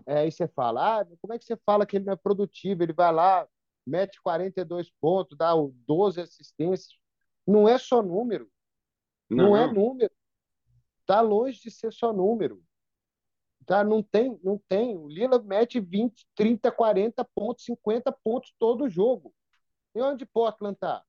[0.06, 2.82] é, aí você fala, ah, como é que você fala que ele não é produtivo?
[2.82, 3.48] Ele vai lá,
[3.86, 5.52] mete 42 pontos, dá
[5.86, 6.94] 12 assistências.
[7.46, 8.50] Não é só número.
[9.28, 10.12] Não, não é número.
[11.00, 12.62] Está longe de ser só número.
[13.66, 13.84] Tá?
[13.84, 14.96] Não tem, não tem.
[14.96, 19.34] O Lila mete 20, 30, 40 pontos, 50 pontos todo jogo.
[19.94, 21.04] E onde Portland tá?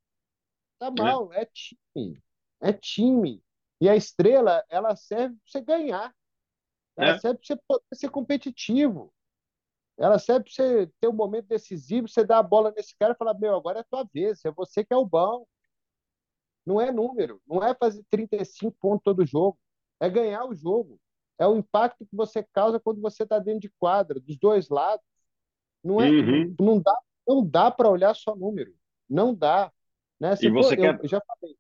[0.80, 0.92] Tá é.
[0.92, 1.42] mal, é.
[1.42, 2.24] é time.
[2.60, 3.44] É time.
[3.80, 6.16] E a estrela, ela serve para você ganhar.
[6.98, 7.20] Ela é.
[7.20, 9.14] serve para você poder ser competitivo.
[9.98, 13.18] Ela serve para você ter um momento decisivo, você dar a bola nesse cara e
[13.18, 15.46] falar: Meu, agora é a tua vez, é você que é o bom.
[16.66, 19.58] Não é número, não é fazer 35 pontos todo jogo,
[20.00, 21.00] é ganhar o jogo.
[21.40, 25.06] É o impacto que você causa quando você está dentro de quadra, dos dois lados.
[25.84, 26.56] Não, é, uhum.
[26.60, 26.96] não dá
[27.28, 28.74] não dá para olhar só número.
[29.10, 29.72] Não dá.
[30.20, 30.36] Né?
[30.36, 31.00] Se e você for, quer...
[31.02, 31.56] eu já falei,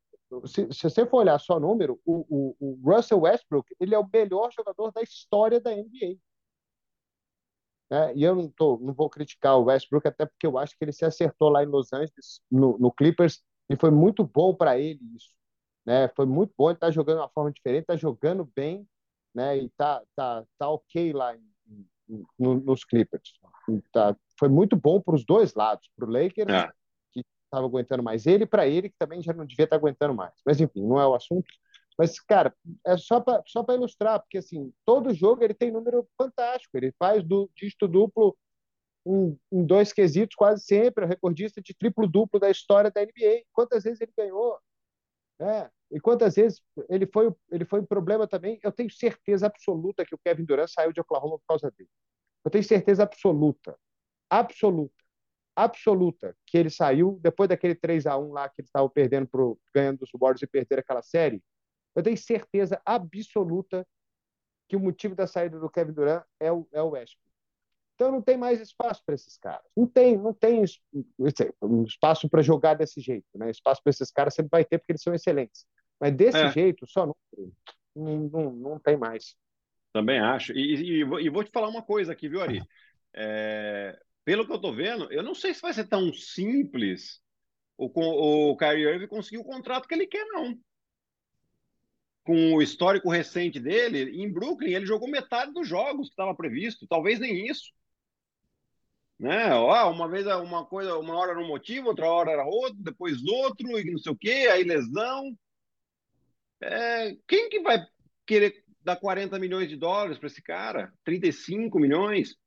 [0.45, 4.09] se, se, você for olhar só número, o, o, o, Russell Westbrook ele é o
[4.11, 6.17] melhor jogador da história da NBA.
[7.89, 10.85] É, e eu não, tô, não vou criticar o Westbrook, até porque eu acho que
[10.85, 14.79] ele se acertou lá em Los Angeles, no, no Clippers, e foi muito bom para
[14.79, 15.33] ele isso.
[15.85, 16.07] Né?
[16.09, 18.87] Foi muito bom, ele está jogando de uma forma diferente, está jogando bem,
[19.33, 19.57] né?
[19.57, 23.33] e está tá, tá ok lá em, em, nos Clippers.
[23.91, 26.71] Tá, foi muito bom para os dois lados, para o Lakers, é.
[27.11, 30.13] que estava aguentando mais ele, para ele, que também já não devia estar tá aguentando
[30.13, 30.33] mais.
[30.45, 31.47] Mas, enfim, não é o assunto.
[31.97, 32.53] Mas, cara,
[32.85, 36.75] é só para só ilustrar, porque assim, todo jogo ele tem número fantástico.
[36.75, 38.35] Ele faz do dígito duplo
[39.05, 43.43] em, em dois quesitos quase sempre, é o recordista de triplo-duplo da história da NBA.
[43.51, 44.59] Quantas vezes ele ganhou?
[45.39, 48.59] É, e quantas vezes ele foi, ele foi um problema também?
[48.63, 51.89] Eu tenho certeza absoluta que o Kevin Durant saiu de Oklahoma por causa dele.
[52.45, 53.77] Eu tenho certeza absoluta
[54.31, 54.95] absoluta,
[55.55, 59.59] absoluta, que ele saiu depois daquele 3 a 1 lá que eles estavam perdendo pro,
[59.75, 61.43] ganhando dos Warriors e perder aquela série.
[61.93, 63.85] Eu tenho certeza absoluta
[64.69, 67.29] que o motivo da saída do Kevin Durant é o, é o Westbrook.
[67.95, 69.65] Então não tem mais espaço para esses caras.
[69.75, 70.63] Não tem, não tem
[71.85, 73.51] espaço para jogar desse jeito, né?
[73.51, 75.65] Espaço para esses caras sempre vai ter porque eles são excelentes.
[76.01, 76.51] Mas desse é.
[76.51, 77.15] jeito, só não,
[77.95, 79.35] não, não, tem mais.
[79.93, 80.51] Também acho.
[80.51, 82.59] E, e, e, vou te falar uma coisa aqui, viu, Ari?
[83.13, 87.21] É, pelo que eu tô vendo, eu não sei se vai ser tão simples
[87.77, 87.85] o,
[88.51, 90.57] o Kyrie Irving conseguir o contrato que ele quer, não.
[92.23, 96.87] Com o histórico recente dele, em Brooklyn, ele jogou metade dos jogos que estava previsto,
[96.87, 97.71] talvez nem isso.
[99.19, 99.53] Né?
[99.53, 103.23] Ó, uma vez uma coisa, uma hora era um motivo, outra hora era outro, depois
[103.23, 105.37] outro, e não sei o quê, aí lesão.
[106.61, 107.85] É, quem que vai
[108.25, 110.93] querer dar 40 milhões de dólares para esse cara?
[111.03, 112.37] 35 milhões?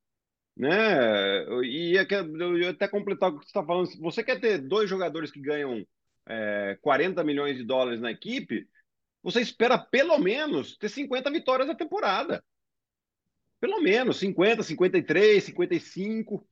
[0.57, 1.45] né?
[1.65, 5.31] E é eu até completar o que você está falando, você quer ter dois jogadores
[5.31, 5.85] que ganham
[6.27, 8.69] é, 40 milhões de dólares na equipe,
[9.23, 12.45] você espera pelo menos ter 50 vitórias na temporada.
[13.61, 16.47] Pelo menos 50, 53, 55,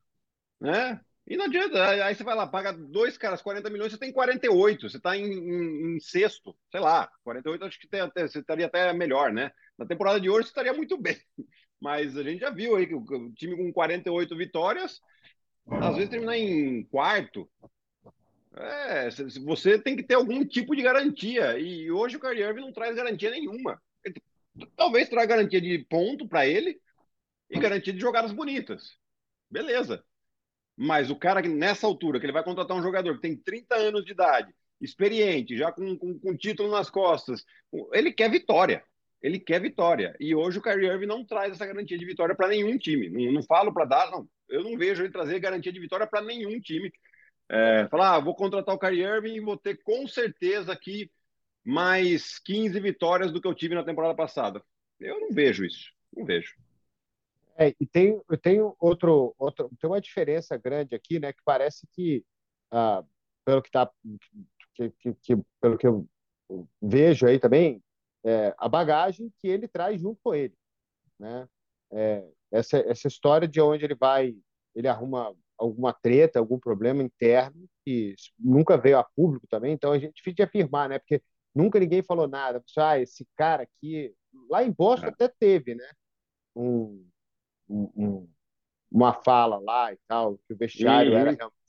[0.60, 1.00] né?
[1.26, 4.90] E não adianta, aí você vai lá, paga dois caras 40 milhões, você tem 48,
[4.90, 8.66] você está em, em, em, sexto, sei lá, 48 acho que tem, até, você estaria
[8.66, 9.52] até melhor, né?
[9.78, 11.16] Na temporada de hoje você estaria muito bem
[11.82, 15.00] mas a gente já viu aí que o time com 48 vitórias,
[15.66, 17.50] às vezes termina em quarto.
[18.54, 19.08] É,
[19.44, 21.58] você tem que ter algum tipo de garantia.
[21.58, 23.82] E hoje o Kyrie Irving não traz garantia nenhuma.
[24.76, 26.80] Talvez traga garantia de ponto para ele
[27.50, 28.96] e garantia de jogadas bonitas.
[29.50, 30.04] Beleza.
[30.76, 33.74] Mas o cara que nessa altura, que ele vai contratar um jogador que tem 30
[33.76, 37.44] anos de idade, experiente, já com, com, com título nas costas,
[37.92, 38.82] ele quer vitória.
[39.22, 40.16] Ele quer vitória.
[40.18, 43.08] E hoje o Kyrie Irving não traz essa garantia de vitória para nenhum time.
[43.08, 44.28] Não, não falo para dar, não.
[44.48, 46.92] eu não vejo ele trazer garantia de vitória para nenhum time.
[47.48, 51.10] É, falar, ah, vou contratar o Kyrie Irving e vou ter com certeza aqui
[51.64, 54.60] mais 15 vitórias do que eu tive na temporada passada.
[54.98, 56.56] Eu não vejo isso, não vejo.
[57.56, 61.32] É, e tem, tem outro, outro, tem uma diferença grande aqui, né?
[61.32, 62.24] Que parece que,
[62.70, 63.04] ah,
[63.44, 63.90] pelo que tá,
[64.74, 66.06] que, que, que, pelo que eu
[66.80, 67.82] vejo aí também,
[68.24, 70.54] é, a bagagem que ele traz junto com ele,
[71.18, 71.48] né?
[71.92, 74.34] É, essa, essa história de onde ele vai,
[74.74, 79.98] ele arruma alguma treta, algum problema interno que nunca veio a público também, então a
[79.98, 80.98] gente fica de afirmar, né?
[80.98, 81.22] Porque
[81.54, 82.62] nunca ninguém falou nada.
[82.78, 84.14] Ah, esse cara aqui,
[84.48, 85.10] lá em Boston é.
[85.10, 85.88] até teve, né?
[86.54, 87.06] Um,
[87.72, 88.28] um,
[88.90, 91.18] uma fala lá e tal, que o vestiário uhum.
[91.18, 91.62] era realmente.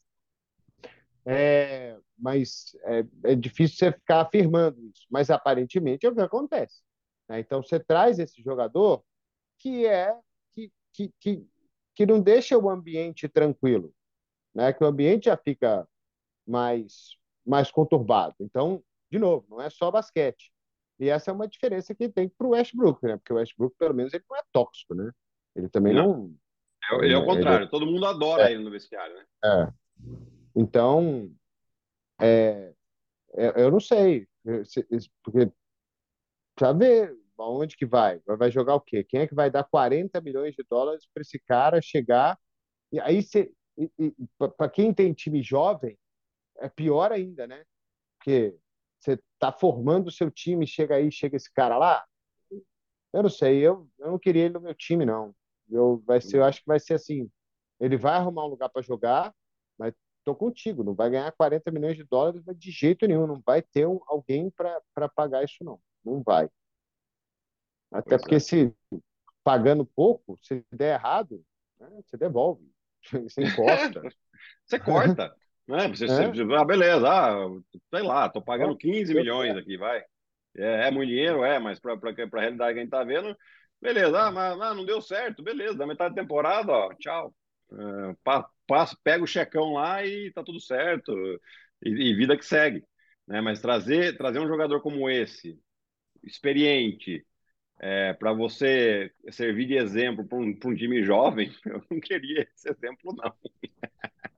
[1.26, 6.82] É, mas é, é, difícil você ficar afirmando isso, mas aparentemente é o que acontece.
[7.30, 7.40] Né?
[7.40, 9.04] Então você traz esse jogador
[9.58, 10.18] que é
[10.54, 11.48] que, que, que,
[11.96, 13.94] que não deixa o ambiente tranquilo,
[14.54, 14.74] né?
[14.74, 15.88] que o ambiente já fica
[16.46, 18.36] mais, mais conturbado.
[18.42, 20.52] Então, de novo, não é só basquete.
[21.00, 23.18] E essa é uma diferença que tem para o Westbrook, né?
[23.18, 25.10] porque o Westbrook, pelo menos, ele não é tóxico, né?
[25.56, 26.18] Ele também não.
[26.18, 26.36] não...
[26.92, 27.72] É, ele é o contrário, ele...
[27.72, 28.54] todo mundo adora é.
[28.54, 29.26] ele no vestiário, né?
[29.46, 29.74] É.
[30.56, 31.32] Então,
[32.22, 32.74] é,
[33.36, 34.28] é, eu não sei,
[35.24, 35.52] porque
[36.56, 39.04] para ver aonde que vai, vai jogar o quê?
[39.04, 42.40] Quem é que vai dar 40 milhões de dólares para esse cara chegar?
[42.92, 43.22] E aí,
[44.38, 45.98] para quem tem time jovem,
[46.58, 47.66] é pior ainda, né?
[48.18, 48.56] Porque
[49.00, 52.06] você está formando o seu time, chega aí, chega esse cara lá.
[53.12, 55.36] Eu não sei, eu, eu não queria ele no meu time, não.
[55.70, 57.30] Eu, vai ser, eu acho que vai ser assim:
[57.80, 59.34] ele vai arrumar um lugar para jogar,
[59.78, 63.42] mas tô contigo, não vai ganhar 40 milhões de dólares mas de jeito nenhum, não
[63.46, 65.80] vai ter um, alguém para pagar isso, não.
[66.04, 66.50] Não vai.
[67.92, 68.40] Até pois porque é.
[68.40, 68.74] se
[69.44, 71.44] pagando pouco, se der errado,
[71.80, 72.64] né, você devolve.
[73.30, 74.02] Você encosta.
[74.66, 75.36] você corta.
[75.68, 75.88] Né?
[75.94, 76.28] Você, é?
[76.30, 77.36] você, ah, beleza, ah,
[77.94, 80.04] sei lá, tô pagando 15 milhões aqui, vai.
[80.56, 83.36] É, é muito dinheiro, é, mas para a realidade que a gente tá vendo,
[83.84, 87.36] Beleza, ah, mas, mas, não deu certo, beleza, da metade da temporada, ó, tchau.
[87.70, 88.16] Uh,
[89.04, 91.12] pega o checão lá e tá tudo certo,
[91.84, 92.82] e, e vida que segue.
[93.28, 93.42] Né?
[93.42, 95.60] Mas trazer, trazer um jogador como esse,
[96.24, 97.28] experiente,
[97.78, 102.70] é, para você servir de exemplo para um, um time jovem, eu não queria esse
[102.70, 103.34] exemplo, não.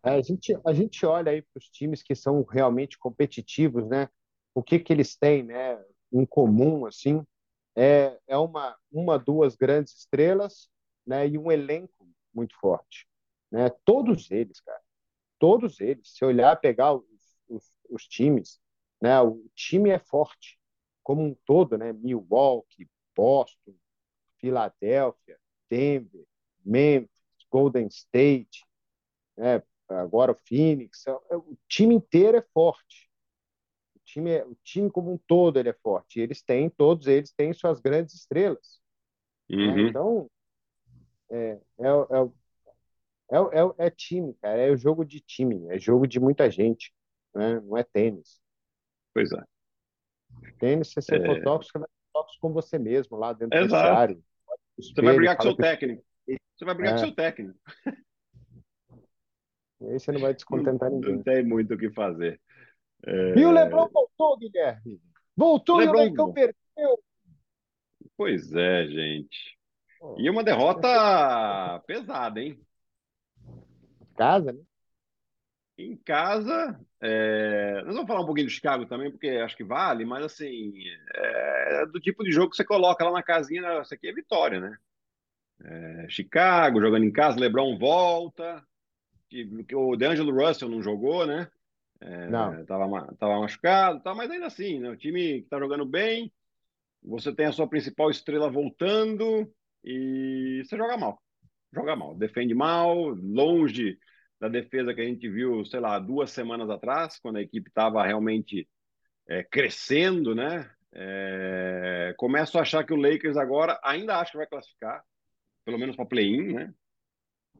[0.04, 4.10] É, a, gente, a gente olha aí para os times que são realmente competitivos, né?
[4.56, 5.80] O que, que eles têm né,
[6.12, 7.24] em comum, assim,
[7.76, 10.70] é, é uma, uma, duas grandes estrelas
[11.06, 13.08] né, e um elenco muito forte.
[13.52, 13.70] Né?
[13.84, 14.82] Todos eles, cara.
[15.38, 16.10] Todos eles.
[16.16, 17.06] Se olhar, pegar os,
[17.48, 18.60] os, os times,
[19.02, 19.22] né?
[19.22, 20.58] o time é forte
[21.04, 21.94] como um todo, né?
[21.94, 23.76] Milwaukee, Boston,
[24.40, 26.26] Filadélfia, Denver,
[26.66, 28.66] Memphis, Golden State,
[29.38, 29.62] né?
[29.90, 31.06] agora o Phoenix.
[31.06, 33.05] É, o time inteiro é forte
[34.16, 36.20] time, é, o time como um todo ele é forte.
[36.20, 38.80] E eles têm, todos eles têm suas grandes estrelas.
[39.50, 39.58] Né?
[39.58, 39.76] Uhum.
[39.76, 39.90] Né?
[39.90, 40.32] Então,
[41.30, 41.88] é, é,
[43.32, 44.62] é, é, é, time, cara.
[44.62, 46.94] É o jogo de time, é jogo de muita gente.
[47.34, 47.60] Né?
[47.60, 48.40] Não é tênis.
[49.14, 49.44] Pois é.
[50.60, 53.68] Tênis, se você for tóxico, vai ser tóxico com você mesmo, lá dentro Exato.
[53.68, 54.24] do vestiário.
[54.78, 56.04] Você vai brigar com seu técnico.
[56.28, 57.60] Você vai brigar com seu técnico.
[59.82, 61.16] aí você não vai descontentar ninguém.
[61.16, 62.42] Não tem muito o que fazer.
[63.04, 63.40] É...
[63.40, 65.02] E o Lebron voltou, Guilherme.
[65.36, 65.98] Voltou Lebron...
[65.98, 67.04] e o Leicão perdeu.
[68.18, 69.58] Pois é, gente.
[70.18, 72.60] E uma derrota pesada, hein?
[74.16, 74.62] Casa, né?
[75.78, 77.82] Em casa, é...
[77.84, 80.74] nós vamos falar um pouquinho do Chicago também, porque acho que vale, mas assim,
[81.14, 84.60] é do tipo de jogo que você coloca lá na casinha, isso aqui é vitória,
[84.60, 84.78] né?
[85.64, 86.08] É...
[86.10, 88.66] Chicago jogando em casa, LeBron volta,
[89.74, 91.52] o DeAngelo Russell não jogou, né?
[92.02, 92.66] É, não.
[92.66, 96.32] Tava, tava machucado, tá, mas ainda assim, né, o time que tá jogando bem,
[97.02, 99.52] você tem a sua principal estrela voltando
[99.84, 101.22] e você joga mal.
[101.74, 103.98] Joga mal, defende mal, longe
[104.40, 108.06] da defesa que a gente viu, sei lá, duas semanas atrás, quando a equipe estava
[108.06, 108.68] realmente
[109.28, 110.70] é, crescendo, né?
[110.94, 115.04] É, começo a achar que o Lakers agora ainda acho que vai classificar,
[115.66, 116.74] pelo menos para play-in, né?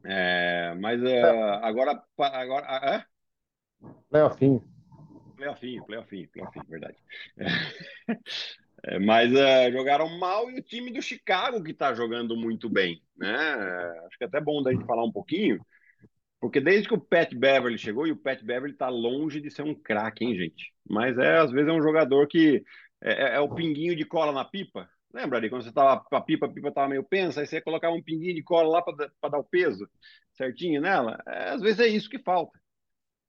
[0.04, 1.22] É, mas é,
[1.62, 3.06] agora, agora
[3.88, 3.94] é?
[4.10, 4.62] Playoffinho.
[5.36, 6.96] Playoffinho, playoffinho, playoffinho, verdade.
[8.84, 13.02] É, mas uh, jogaram mal e o time do Chicago que está jogando muito bem,
[13.16, 13.34] né?
[14.06, 15.58] Acho que é até bom da gente falar um pouquinho,
[16.38, 19.62] porque desde que o Pat Beverly chegou, e o Pat Beverly está longe de ser
[19.62, 20.72] um craque, hein, gente?
[20.88, 22.62] Mas é, às vezes é um jogador que
[23.02, 26.20] é, é, é, o pinguinho de cola na pipa, Lembra ali, quando você tava a
[26.20, 29.30] pipa, a pipa tava meio pensa, aí você colocava um pinguinho de cola lá para
[29.30, 29.88] dar o peso
[30.34, 31.18] certinho nela?
[31.26, 32.60] É, às vezes é isso que falta.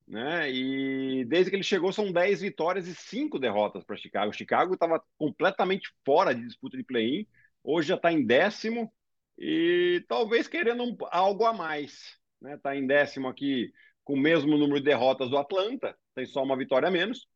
[0.07, 0.49] Né?
[0.51, 4.31] E desde que ele chegou, são 10 vitórias e 5 derrotas para Chicago.
[4.31, 7.27] Chicago estava completamente fora de disputa de play-in,
[7.63, 8.91] hoje já está em décimo
[9.37, 12.17] e talvez querendo um, algo a mais.
[12.35, 12.57] Está né?
[12.57, 16.55] Tá em décimo aqui com o mesmo número de derrotas do Atlanta, tem só uma
[16.55, 17.27] vitória a menos.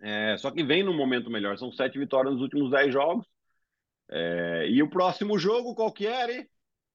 [0.00, 3.26] É, só que vem num momento melhor, são sete vitórias nos últimos dez jogos.
[4.08, 6.32] É, e o próximo jogo, qual que era?
[6.32, 6.48] Hein?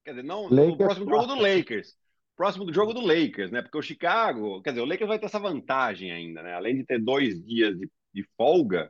[0.06, 1.98] Quer dizer, não, Lakers o próximo jogo do Lakers.
[2.40, 3.62] Próximo do jogo do Lakers, né?
[3.62, 6.54] Porque o Chicago, quer dizer, o Lakers vai ter essa vantagem ainda, né?
[6.54, 8.90] Além de ter dois dias de, de folga,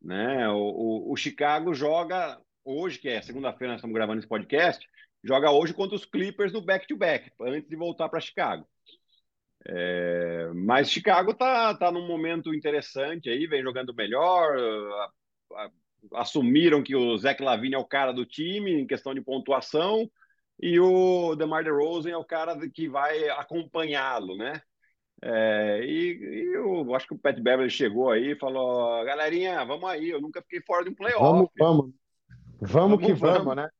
[0.00, 0.48] né?
[0.50, 4.88] O, o, o, Chicago joga hoje, que é segunda-feira, nós estamos gravando esse podcast,
[5.24, 8.64] joga hoje contra os Clippers no back-to-back, -back, antes de voltar para Chicago.
[9.68, 14.56] É, mas Chicago tá, tá num momento interessante aí, vem jogando melhor.
[14.56, 15.10] A,
[15.54, 15.70] a,
[16.20, 20.08] assumiram que o Zach Lavine é o cara do time em questão de pontuação
[20.58, 24.60] e o DeMar DeRozan é o cara que vai acompanhá-lo, né?
[25.22, 29.88] É, e, e eu acho que o Pat Beverly chegou aí e falou: galerinha, vamos
[29.88, 31.22] aí, eu nunca fiquei fora de um playoff.
[31.22, 31.94] Vamos, vamos.
[32.60, 33.70] Vamos, vamos que vamos, vamos né?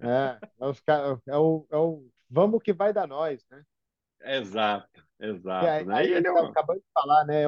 [0.00, 0.82] É, é, os,
[1.26, 3.62] é, o, é o vamos que vai dar nós, né?
[4.20, 5.64] Exato, exato.
[5.64, 5.94] E aí, né?
[5.94, 7.42] aí ele é acabou de falar, né?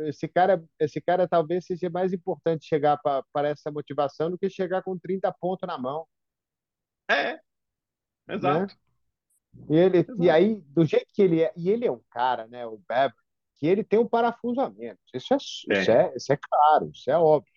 [0.00, 4.82] Esse cara, esse cara talvez seja mais importante chegar para essa motivação do que chegar
[4.82, 6.06] com 30 pontos na mão.
[7.10, 7.38] É,
[8.28, 8.74] exato.
[9.54, 9.66] Né?
[9.70, 10.22] E, ele, exato.
[10.22, 13.14] e aí, do jeito que ele é, e ele é um cara, né, o Beber,
[13.56, 15.00] que ele tem um parafuso a menos.
[15.12, 15.80] Isso é, é.
[15.80, 17.52] Isso, é, isso é claro, isso é óbvio.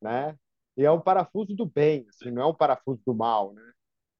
[0.00, 0.38] Né?
[0.76, 3.72] E é um parafuso do bem, assim, não é um parafuso do mal, né?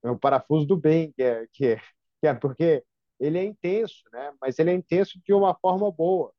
[0.05, 1.77] É um parafuso do bem, que é, que é,
[2.21, 2.85] que é porque
[3.19, 4.33] ele é intenso, né?
[4.41, 6.33] Mas ele é intenso de uma forma boa,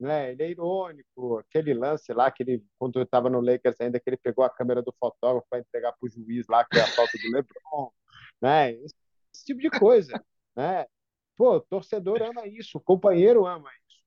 [0.00, 0.32] né?
[0.32, 4.08] Ele é irônico, aquele lance lá que ele, quando eu estava no Lakers ainda, que
[4.08, 6.86] ele pegou a câmera do fotógrafo para entregar para o juiz lá, que é a
[6.86, 7.90] falta do LeBron,
[8.42, 8.72] né?
[8.72, 10.22] Esse, tipo de coisa,
[10.56, 10.86] né?
[11.36, 14.02] Pô, torcedor ama isso, o companheiro ama isso.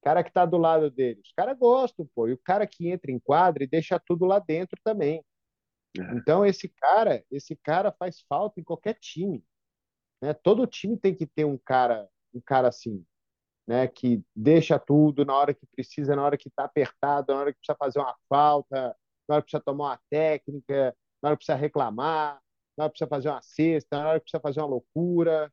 [0.00, 2.28] O cara que está do lado dele, os caras gostam, pô.
[2.28, 5.24] E o cara que entra em quadra e deixa tudo lá dentro também.
[5.98, 6.02] É.
[6.14, 9.44] Então esse cara, esse cara faz falta em qualquer time.
[10.20, 10.32] Né?
[10.32, 13.04] Todo time tem que ter um cara, um cara assim,
[13.66, 13.86] né?
[13.88, 17.58] Que deixa tudo na hora que precisa, na hora que está apertado, na hora que
[17.58, 18.96] precisa fazer uma falta,
[19.28, 22.40] na hora que precisa tomar uma técnica, na hora que precisa reclamar,
[22.76, 25.52] na hora que precisa fazer uma cesta, na hora que precisa fazer uma loucura,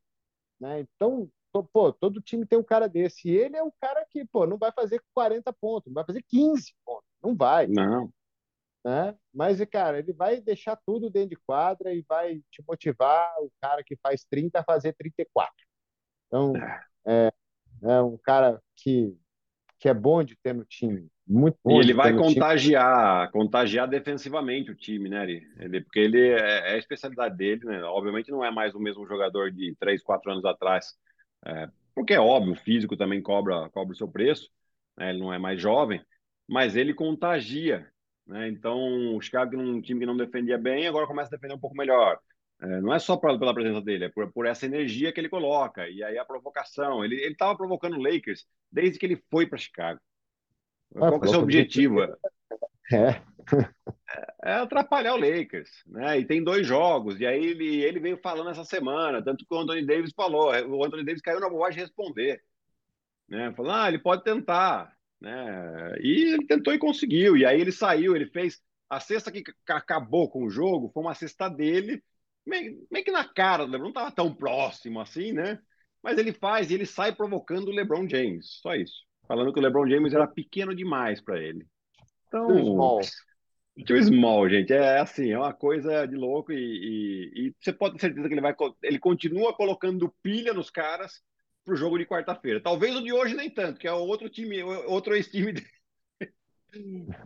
[0.60, 0.80] né?
[0.80, 1.30] Então,
[1.72, 3.28] pô, todo time tem um cara desse.
[3.28, 6.22] E ele é o cara que, pô, não vai fazer 40 pontos, não vai fazer
[6.28, 7.04] 15 pontos.
[7.22, 7.66] Não vai.
[7.66, 8.12] Não
[8.84, 9.14] né?
[9.32, 13.82] Mas, cara, ele vai deixar tudo dentro de quadra e vai te motivar o cara
[13.84, 15.52] que faz 30 a fazer 34.
[16.26, 16.52] Então,
[17.06, 17.32] é,
[17.82, 19.16] é um cara que,
[19.80, 21.08] que é bom de ter no time.
[21.26, 21.78] Muito bom.
[21.78, 23.32] E ele vai contagiar, time.
[23.32, 25.24] contagiar defensivamente o time, né,
[25.58, 27.82] ele, porque ele é, é, a especialidade dele, né?
[27.84, 30.94] Obviamente não é mais o mesmo jogador de 3, 4 anos atrás.
[31.46, 34.48] É, porque é óbvio, o físico também cobra, cobra o seu preço,
[34.96, 35.10] né?
[35.10, 36.00] ele não é mais jovem,
[36.46, 37.90] mas ele contagia
[38.30, 38.48] né?
[38.48, 41.76] Então, o Chicago, um time que não defendia bem, agora começa a defender um pouco
[41.76, 42.18] melhor.
[42.62, 45.28] É, não é só pra, pela presença dele, é por, por, essa energia que ele
[45.28, 45.88] coloca.
[45.88, 47.04] E aí a provocação.
[47.04, 50.00] Ele estava provocando o Lakers desde que ele foi para Chicago.
[50.94, 52.00] Ah, Qual é o seu objetivo?
[52.92, 53.22] É.
[54.44, 54.52] é.
[54.54, 56.18] atrapalhar o Lakers, né?
[56.18, 59.58] E tem dois jogos, e aí ele, ele veio falando essa semana, tanto que o
[59.58, 62.42] Anthony Davis falou, o Anthony Davis caiu na bobagem de responder,
[63.28, 63.52] né?
[63.52, 65.94] Falou, ah, ele pode tentar, né?
[66.00, 67.36] E ele tentou e conseguiu.
[67.36, 71.14] E aí ele saiu, ele fez a cesta que acabou com o jogo, foi uma
[71.14, 72.02] cesta dele,
[72.50, 75.58] meio, meio que na cara do LeBron, não estava tão próximo assim, né?
[76.02, 79.04] Mas ele faz e ele sai provocando o LeBron James, só isso.
[79.26, 81.66] Falando que o LeBron James era pequeno demais para ele.
[82.26, 83.00] Então, too small.
[83.86, 84.72] Too small, gente.
[84.72, 88.34] É assim, é uma coisa de louco e, e, e você pode ter certeza que
[88.34, 91.22] ele vai, ele continua colocando pilha nos caras
[91.64, 92.60] para o jogo de quarta-feira.
[92.60, 95.79] Talvez o de hoje nem tanto, que é outro time, outro ex-time dele.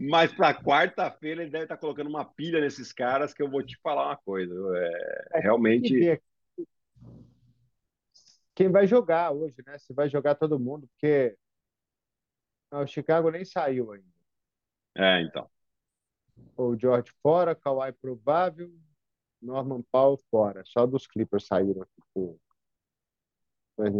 [0.00, 3.62] Mas para quarta-feira ele deve estar tá colocando uma pilha nesses caras que eu vou
[3.62, 4.54] te falar uma coisa.
[4.76, 6.20] É, é realmente.
[8.54, 9.78] Quem vai jogar hoje, né?
[9.78, 11.36] Se vai jogar todo mundo, porque
[12.72, 14.06] o Chicago nem saiu ainda.
[14.96, 15.50] É, então.
[16.56, 18.72] O George fora, Kawhi provável,
[19.42, 20.62] Norman Powell fora.
[20.64, 21.84] Só dos Clippers saíram.
[21.96, 22.40] Tipo,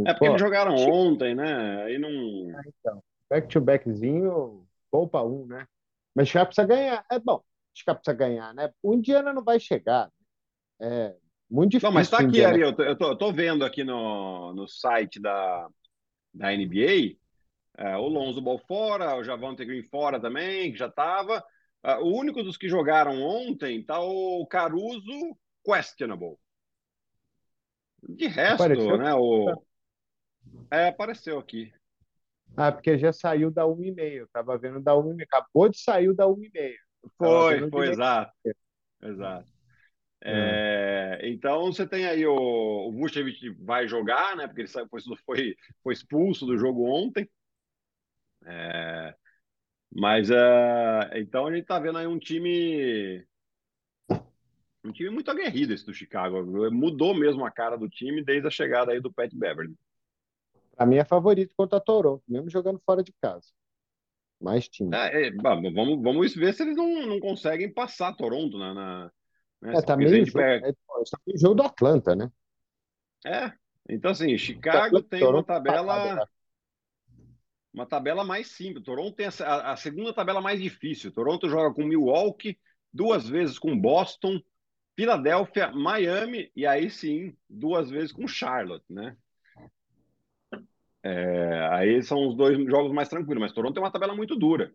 [0.07, 1.83] é porque eles jogaram ontem, né?
[1.83, 2.57] Aí não.
[2.57, 5.67] Ah, então, back-to-backzinho, poupa um, né?
[6.15, 7.05] Mas Chicago precisa ganhar.
[7.11, 7.43] É bom,
[7.75, 8.73] Chicago precisa ganhar, né?
[8.81, 10.09] O Indiana não vai chegar.
[10.81, 11.17] É
[11.51, 11.89] muito difícil.
[11.89, 14.69] Não, mas tá aqui, Ari, eu tô, eu tô, eu tô vendo aqui no, no
[14.69, 15.69] site da,
[16.33, 17.17] da NBA,
[17.77, 21.45] é, o Lonzo Ball fora, o Javante Green fora também, que já tava.
[21.85, 26.39] Uh, o único dos que jogaram ontem tá o Caruso questionable.
[28.09, 28.97] De resto, apareceu?
[28.97, 29.13] né?
[29.13, 29.65] O...
[30.71, 31.73] É, apareceu aqui.
[32.57, 34.29] Ah, porque já saiu da 1,5.
[34.33, 35.23] Tava vendo da 1,5.
[35.23, 36.75] Acabou de sair da 1,5.
[37.19, 38.33] Foi, foi, exato.
[39.03, 39.55] Exato.
[40.27, 44.47] É, então você tem aí o, o Vucevic vai jogar, né?
[44.47, 44.87] Porque ele foi,
[45.27, 47.29] foi, foi expulso do jogo ontem.
[48.47, 49.15] É,
[49.95, 53.25] mas é, então a gente está vendo aí um time
[54.83, 56.43] um time muito aguerrido esse do Chicago.
[56.71, 59.75] Mudou mesmo a cara do time desde a chegada aí do Pat Beverly.
[60.77, 63.49] Para mim é favorito contra a Toronto, mesmo jogando fora de casa.
[64.41, 64.95] Mais time.
[64.95, 68.75] É, é, vamos, vamos ver se eles não, não conseguem passar Toronto na.
[68.75, 69.13] na
[69.63, 69.75] né?
[69.77, 70.69] É, tá meio jogo, pega...
[70.69, 72.31] é, tá meio jogo do Atlanta, né?
[73.25, 73.53] É.
[73.89, 76.15] Então, assim, Chicago tem Toronto uma tabela.
[76.17, 76.25] Né?
[77.73, 78.85] Uma tabela mais simples.
[78.85, 81.13] Toronto tem a, a segunda tabela mais difícil.
[81.13, 82.59] Toronto joga com Milwaukee,
[82.93, 84.41] duas vezes com Boston,
[84.97, 89.17] Filadélfia, Miami e aí sim duas vezes com Charlotte, né?
[91.07, 94.73] É, aí são os dois jogos mais tranquilos, mas Toronto tem uma tabela muito dura.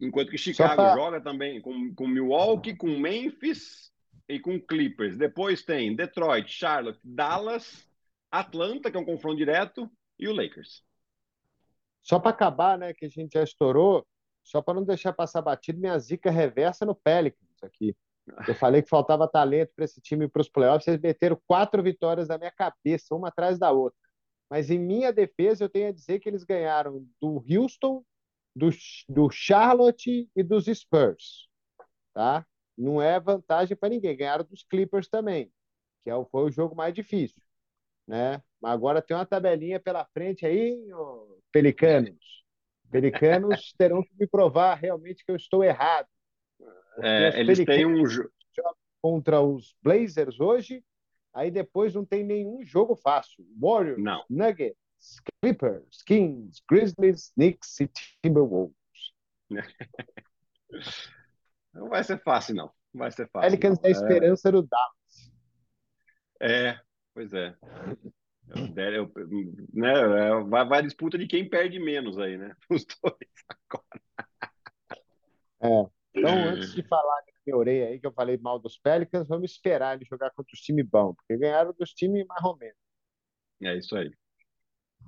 [0.00, 0.96] Enquanto que Chicago pra...
[0.96, 3.92] joga também com, com Milwaukee, com Memphis
[4.28, 5.16] e com Clippers.
[5.16, 7.88] Depois tem Detroit, Charlotte, Dallas,
[8.32, 10.82] Atlanta, que é um confronto direto, e o Lakers.
[12.02, 14.04] Só para acabar, né, que a gente já estourou,
[14.42, 17.94] só para não deixar passar batido, minha zica reversa no Pelicans aqui.
[18.48, 22.26] Eu falei que faltava talento para esse time para os playoffs, vocês meteram quatro vitórias
[22.26, 24.01] na minha cabeça, uma atrás da outra.
[24.52, 28.04] Mas em minha defesa, eu tenho a dizer que eles ganharam do Houston,
[28.54, 28.68] do,
[29.08, 31.48] do Charlotte e dos Spurs.
[32.12, 32.46] Tá?
[32.76, 34.14] Não é vantagem para ninguém.
[34.14, 35.50] Ganharam dos Clippers também,
[36.04, 37.42] que é, foi o jogo mais difícil.
[38.06, 38.42] Né?
[38.60, 40.86] Mas agora tem uma tabelinha pela frente aí,
[41.50, 42.44] Pelicanos.
[42.90, 46.08] Pelicanos terão que me provar realmente que eu estou errado.
[46.98, 48.30] É, eles têm um jogo
[49.00, 50.84] contra os Blazers hoje,
[51.32, 53.44] aí depois não tem nenhum jogo fácil.
[53.58, 54.24] Warriors, não.
[54.28, 54.76] Nuggets,
[55.40, 57.90] Clippers, Kings, Grizzlies, Knicks e
[58.22, 58.76] Timberwolves.
[61.74, 62.70] Não vai ser fácil, não.
[62.92, 63.48] Não vai ser fácil.
[63.48, 64.52] Pelicans é a esperança é...
[64.52, 65.32] do Dallas.
[66.40, 66.78] É,
[67.14, 67.56] pois é.
[68.76, 72.54] Eu, eu, né, é, vai, vai disputa de quem perde menos aí, né?
[72.68, 73.16] Os dois
[73.48, 74.02] agora.
[75.62, 75.90] É.
[76.14, 80.04] Então, antes de falar orelha aí, que eu falei mal dos Pelicans, vamos esperar ele
[80.04, 82.76] jogar contra os times bons, porque ganharam dos times mais ou menos.
[83.62, 84.12] É isso aí.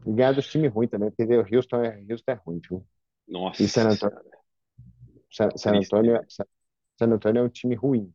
[0.07, 2.87] E ganharam dos times ruins também, porque o Houston é, Houston é ruim, viu?
[3.29, 3.63] Nossa.
[3.63, 4.19] E San Antônio,
[5.31, 6.21] San, San, Antônio,
[6.99, 8.13] San Antônio é um time ruim.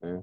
[0.00, 0.22] Né?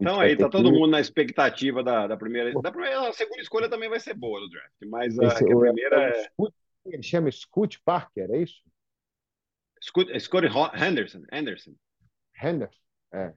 [0.00, 0.78] Então aí tá todo que...
[0.78, 4.38] mundo na expectativa da, da primeira, da primeira, a segunda escolha também vai ser boa
[4.38, 6.30] do draft, mas a, Esse, a primeira é,
[6.84, 8.62] ele chama Scoot Parker, é isso?
[9.82, 11.74] Scott, Scott Henderson, Henderson.
[12.42, 12.80] Henderson,
[13.12, 13.34] é.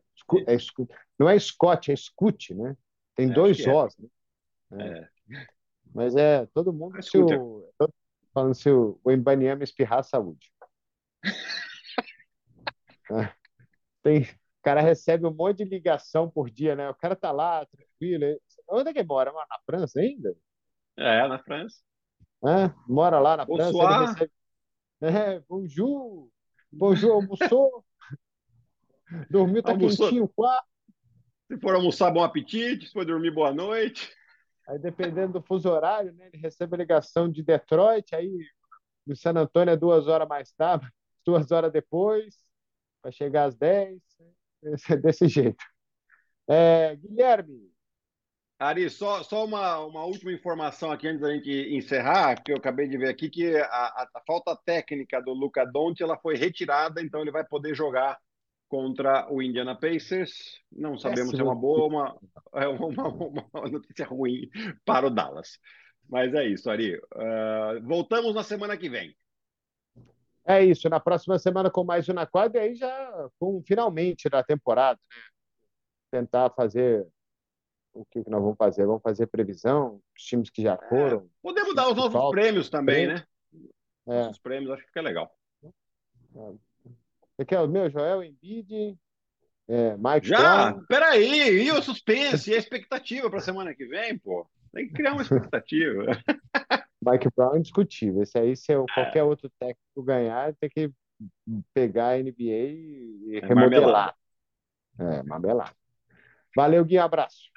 [0.47, 2.75] é Scott, não é Scott, é Scoot, né?
[3.15, 3.73] Tem é, dois é.
[3.73, 4.09] Os, né?
[4.71, 5.07] É.
[5.93, 7.69] Mas é, todo mundo se o,
[8.33, 10.51] falando se o, o Embanyama espirrar saúde.
[13.09, 13.31] É.
[14.03, 16.89] Tem, o cara recebe um monte de ligação por dia, né?
[16.89, 18.37] O cara tá lá, tranquilo.
[18.67, 19.31] Onde é que mora?
[19.31, 20.35] Na França ainda?
[20.97, 21.77] É, na França.
[22.45, 23.69] É, mora lá na França.
[23.69, 24.31] Ele recebe...
[24.99, 26.29] É, bonjour,
[26.71, 27.85] Bonjour, almoçou?
[29.29, 30.07] Dormiu, tá almoçou.
[30.07, 30.67] quentinho o quarto.
[31.47, 32.87] Se for almoçar, bom apetite.
[32.87, 34.13] Se for dormir, boa noite.
[34.67, 38.37] Aí, dependendo do fuso horário, né, ele recebe a ligação de Detroit, aí
[39.05, 40.85] no San Antônio é duas horas mais tarde,
[41.25, 42.35] duas horas depois,
[43.01, 44.01] vai chegar às dez,
[45.01, 45.63] desse jeito.
[46.49, 47.71] É, Guilherme,
[48.59, 52.87] Ari, só, só uma, uma última informação aqui antes da gente encerrar, que eu acabei
[52.87, 56.99] de ver aqui, que a, a, a falta técnica do Luca Doncic ela foi retirada,
[56.99, 58.17] então ele vai poder jogar
[58.67, 60.61] contra o Indiana Pacers.
[60.71, 62.19] Não sabemos se é uma boa ou uma,
[62.53, 64.49] é uma, uma, notícia ruim
[64.85, 65.59] para o Dallas.
[66.09, 66.95] Mas é isso, Ari.
[66.95, 69.15] Uh, voltamos na semana que vem.
[70.45, 74.29] É isso, na próxima semana com mais um na quadra, e aí já com finalmente
[74.29, 75.21] da temporada, né?
[76.09, 77.05] Tentar fazer
[77.93, 78.85] o que, que nós vamos fazer?
[78.85, 81.17] Vamos fazer previsão, os times que já é, foram.
[81.17, 82.31] É, podemos dar os novos faltam.
[82.31, 83.25] prêmios também, né?
[84.07, 84.29] É.
[84.29, 85.29] Os prêmios acho que fica legal.
[87.37, 88.97] Você quer o meu, Joel Embiid,
[89.67, 90.71] é, Mike Já?
[90.71, 90.85] Brown.
[90.87, 94.49] Peraí, e o suspense, e a expectativa para a semana que vem, pô?
[94.73, 96.05] Tem que criar uma expectativa.
[96.99, 98.23] Mike Brown é indiscutível.
[98.23, 98.93] Esse aí, se eu, é.
[98.93, 100.91] qualquer outro técnico ganhar, tem que
[101.73, 104.15] pegar a NBA e é remodelar.
[104.97, 105.19] Marmelada.
[105.19, 105.73] É, marmelar.
[106.55, 107.51] Valeu, Gui, abraço.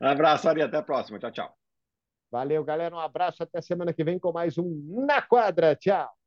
[0.00, 1.18] Abraço, Ari, até a próxima.
[1.18, 1.56] Tchau, tchau.
[2.30, 3.42] Valeu, galera, um abraço.
[3.42, 5.74] Até semana que vem com mais um Na Quadra.
[5.74, 6.23] Tchau.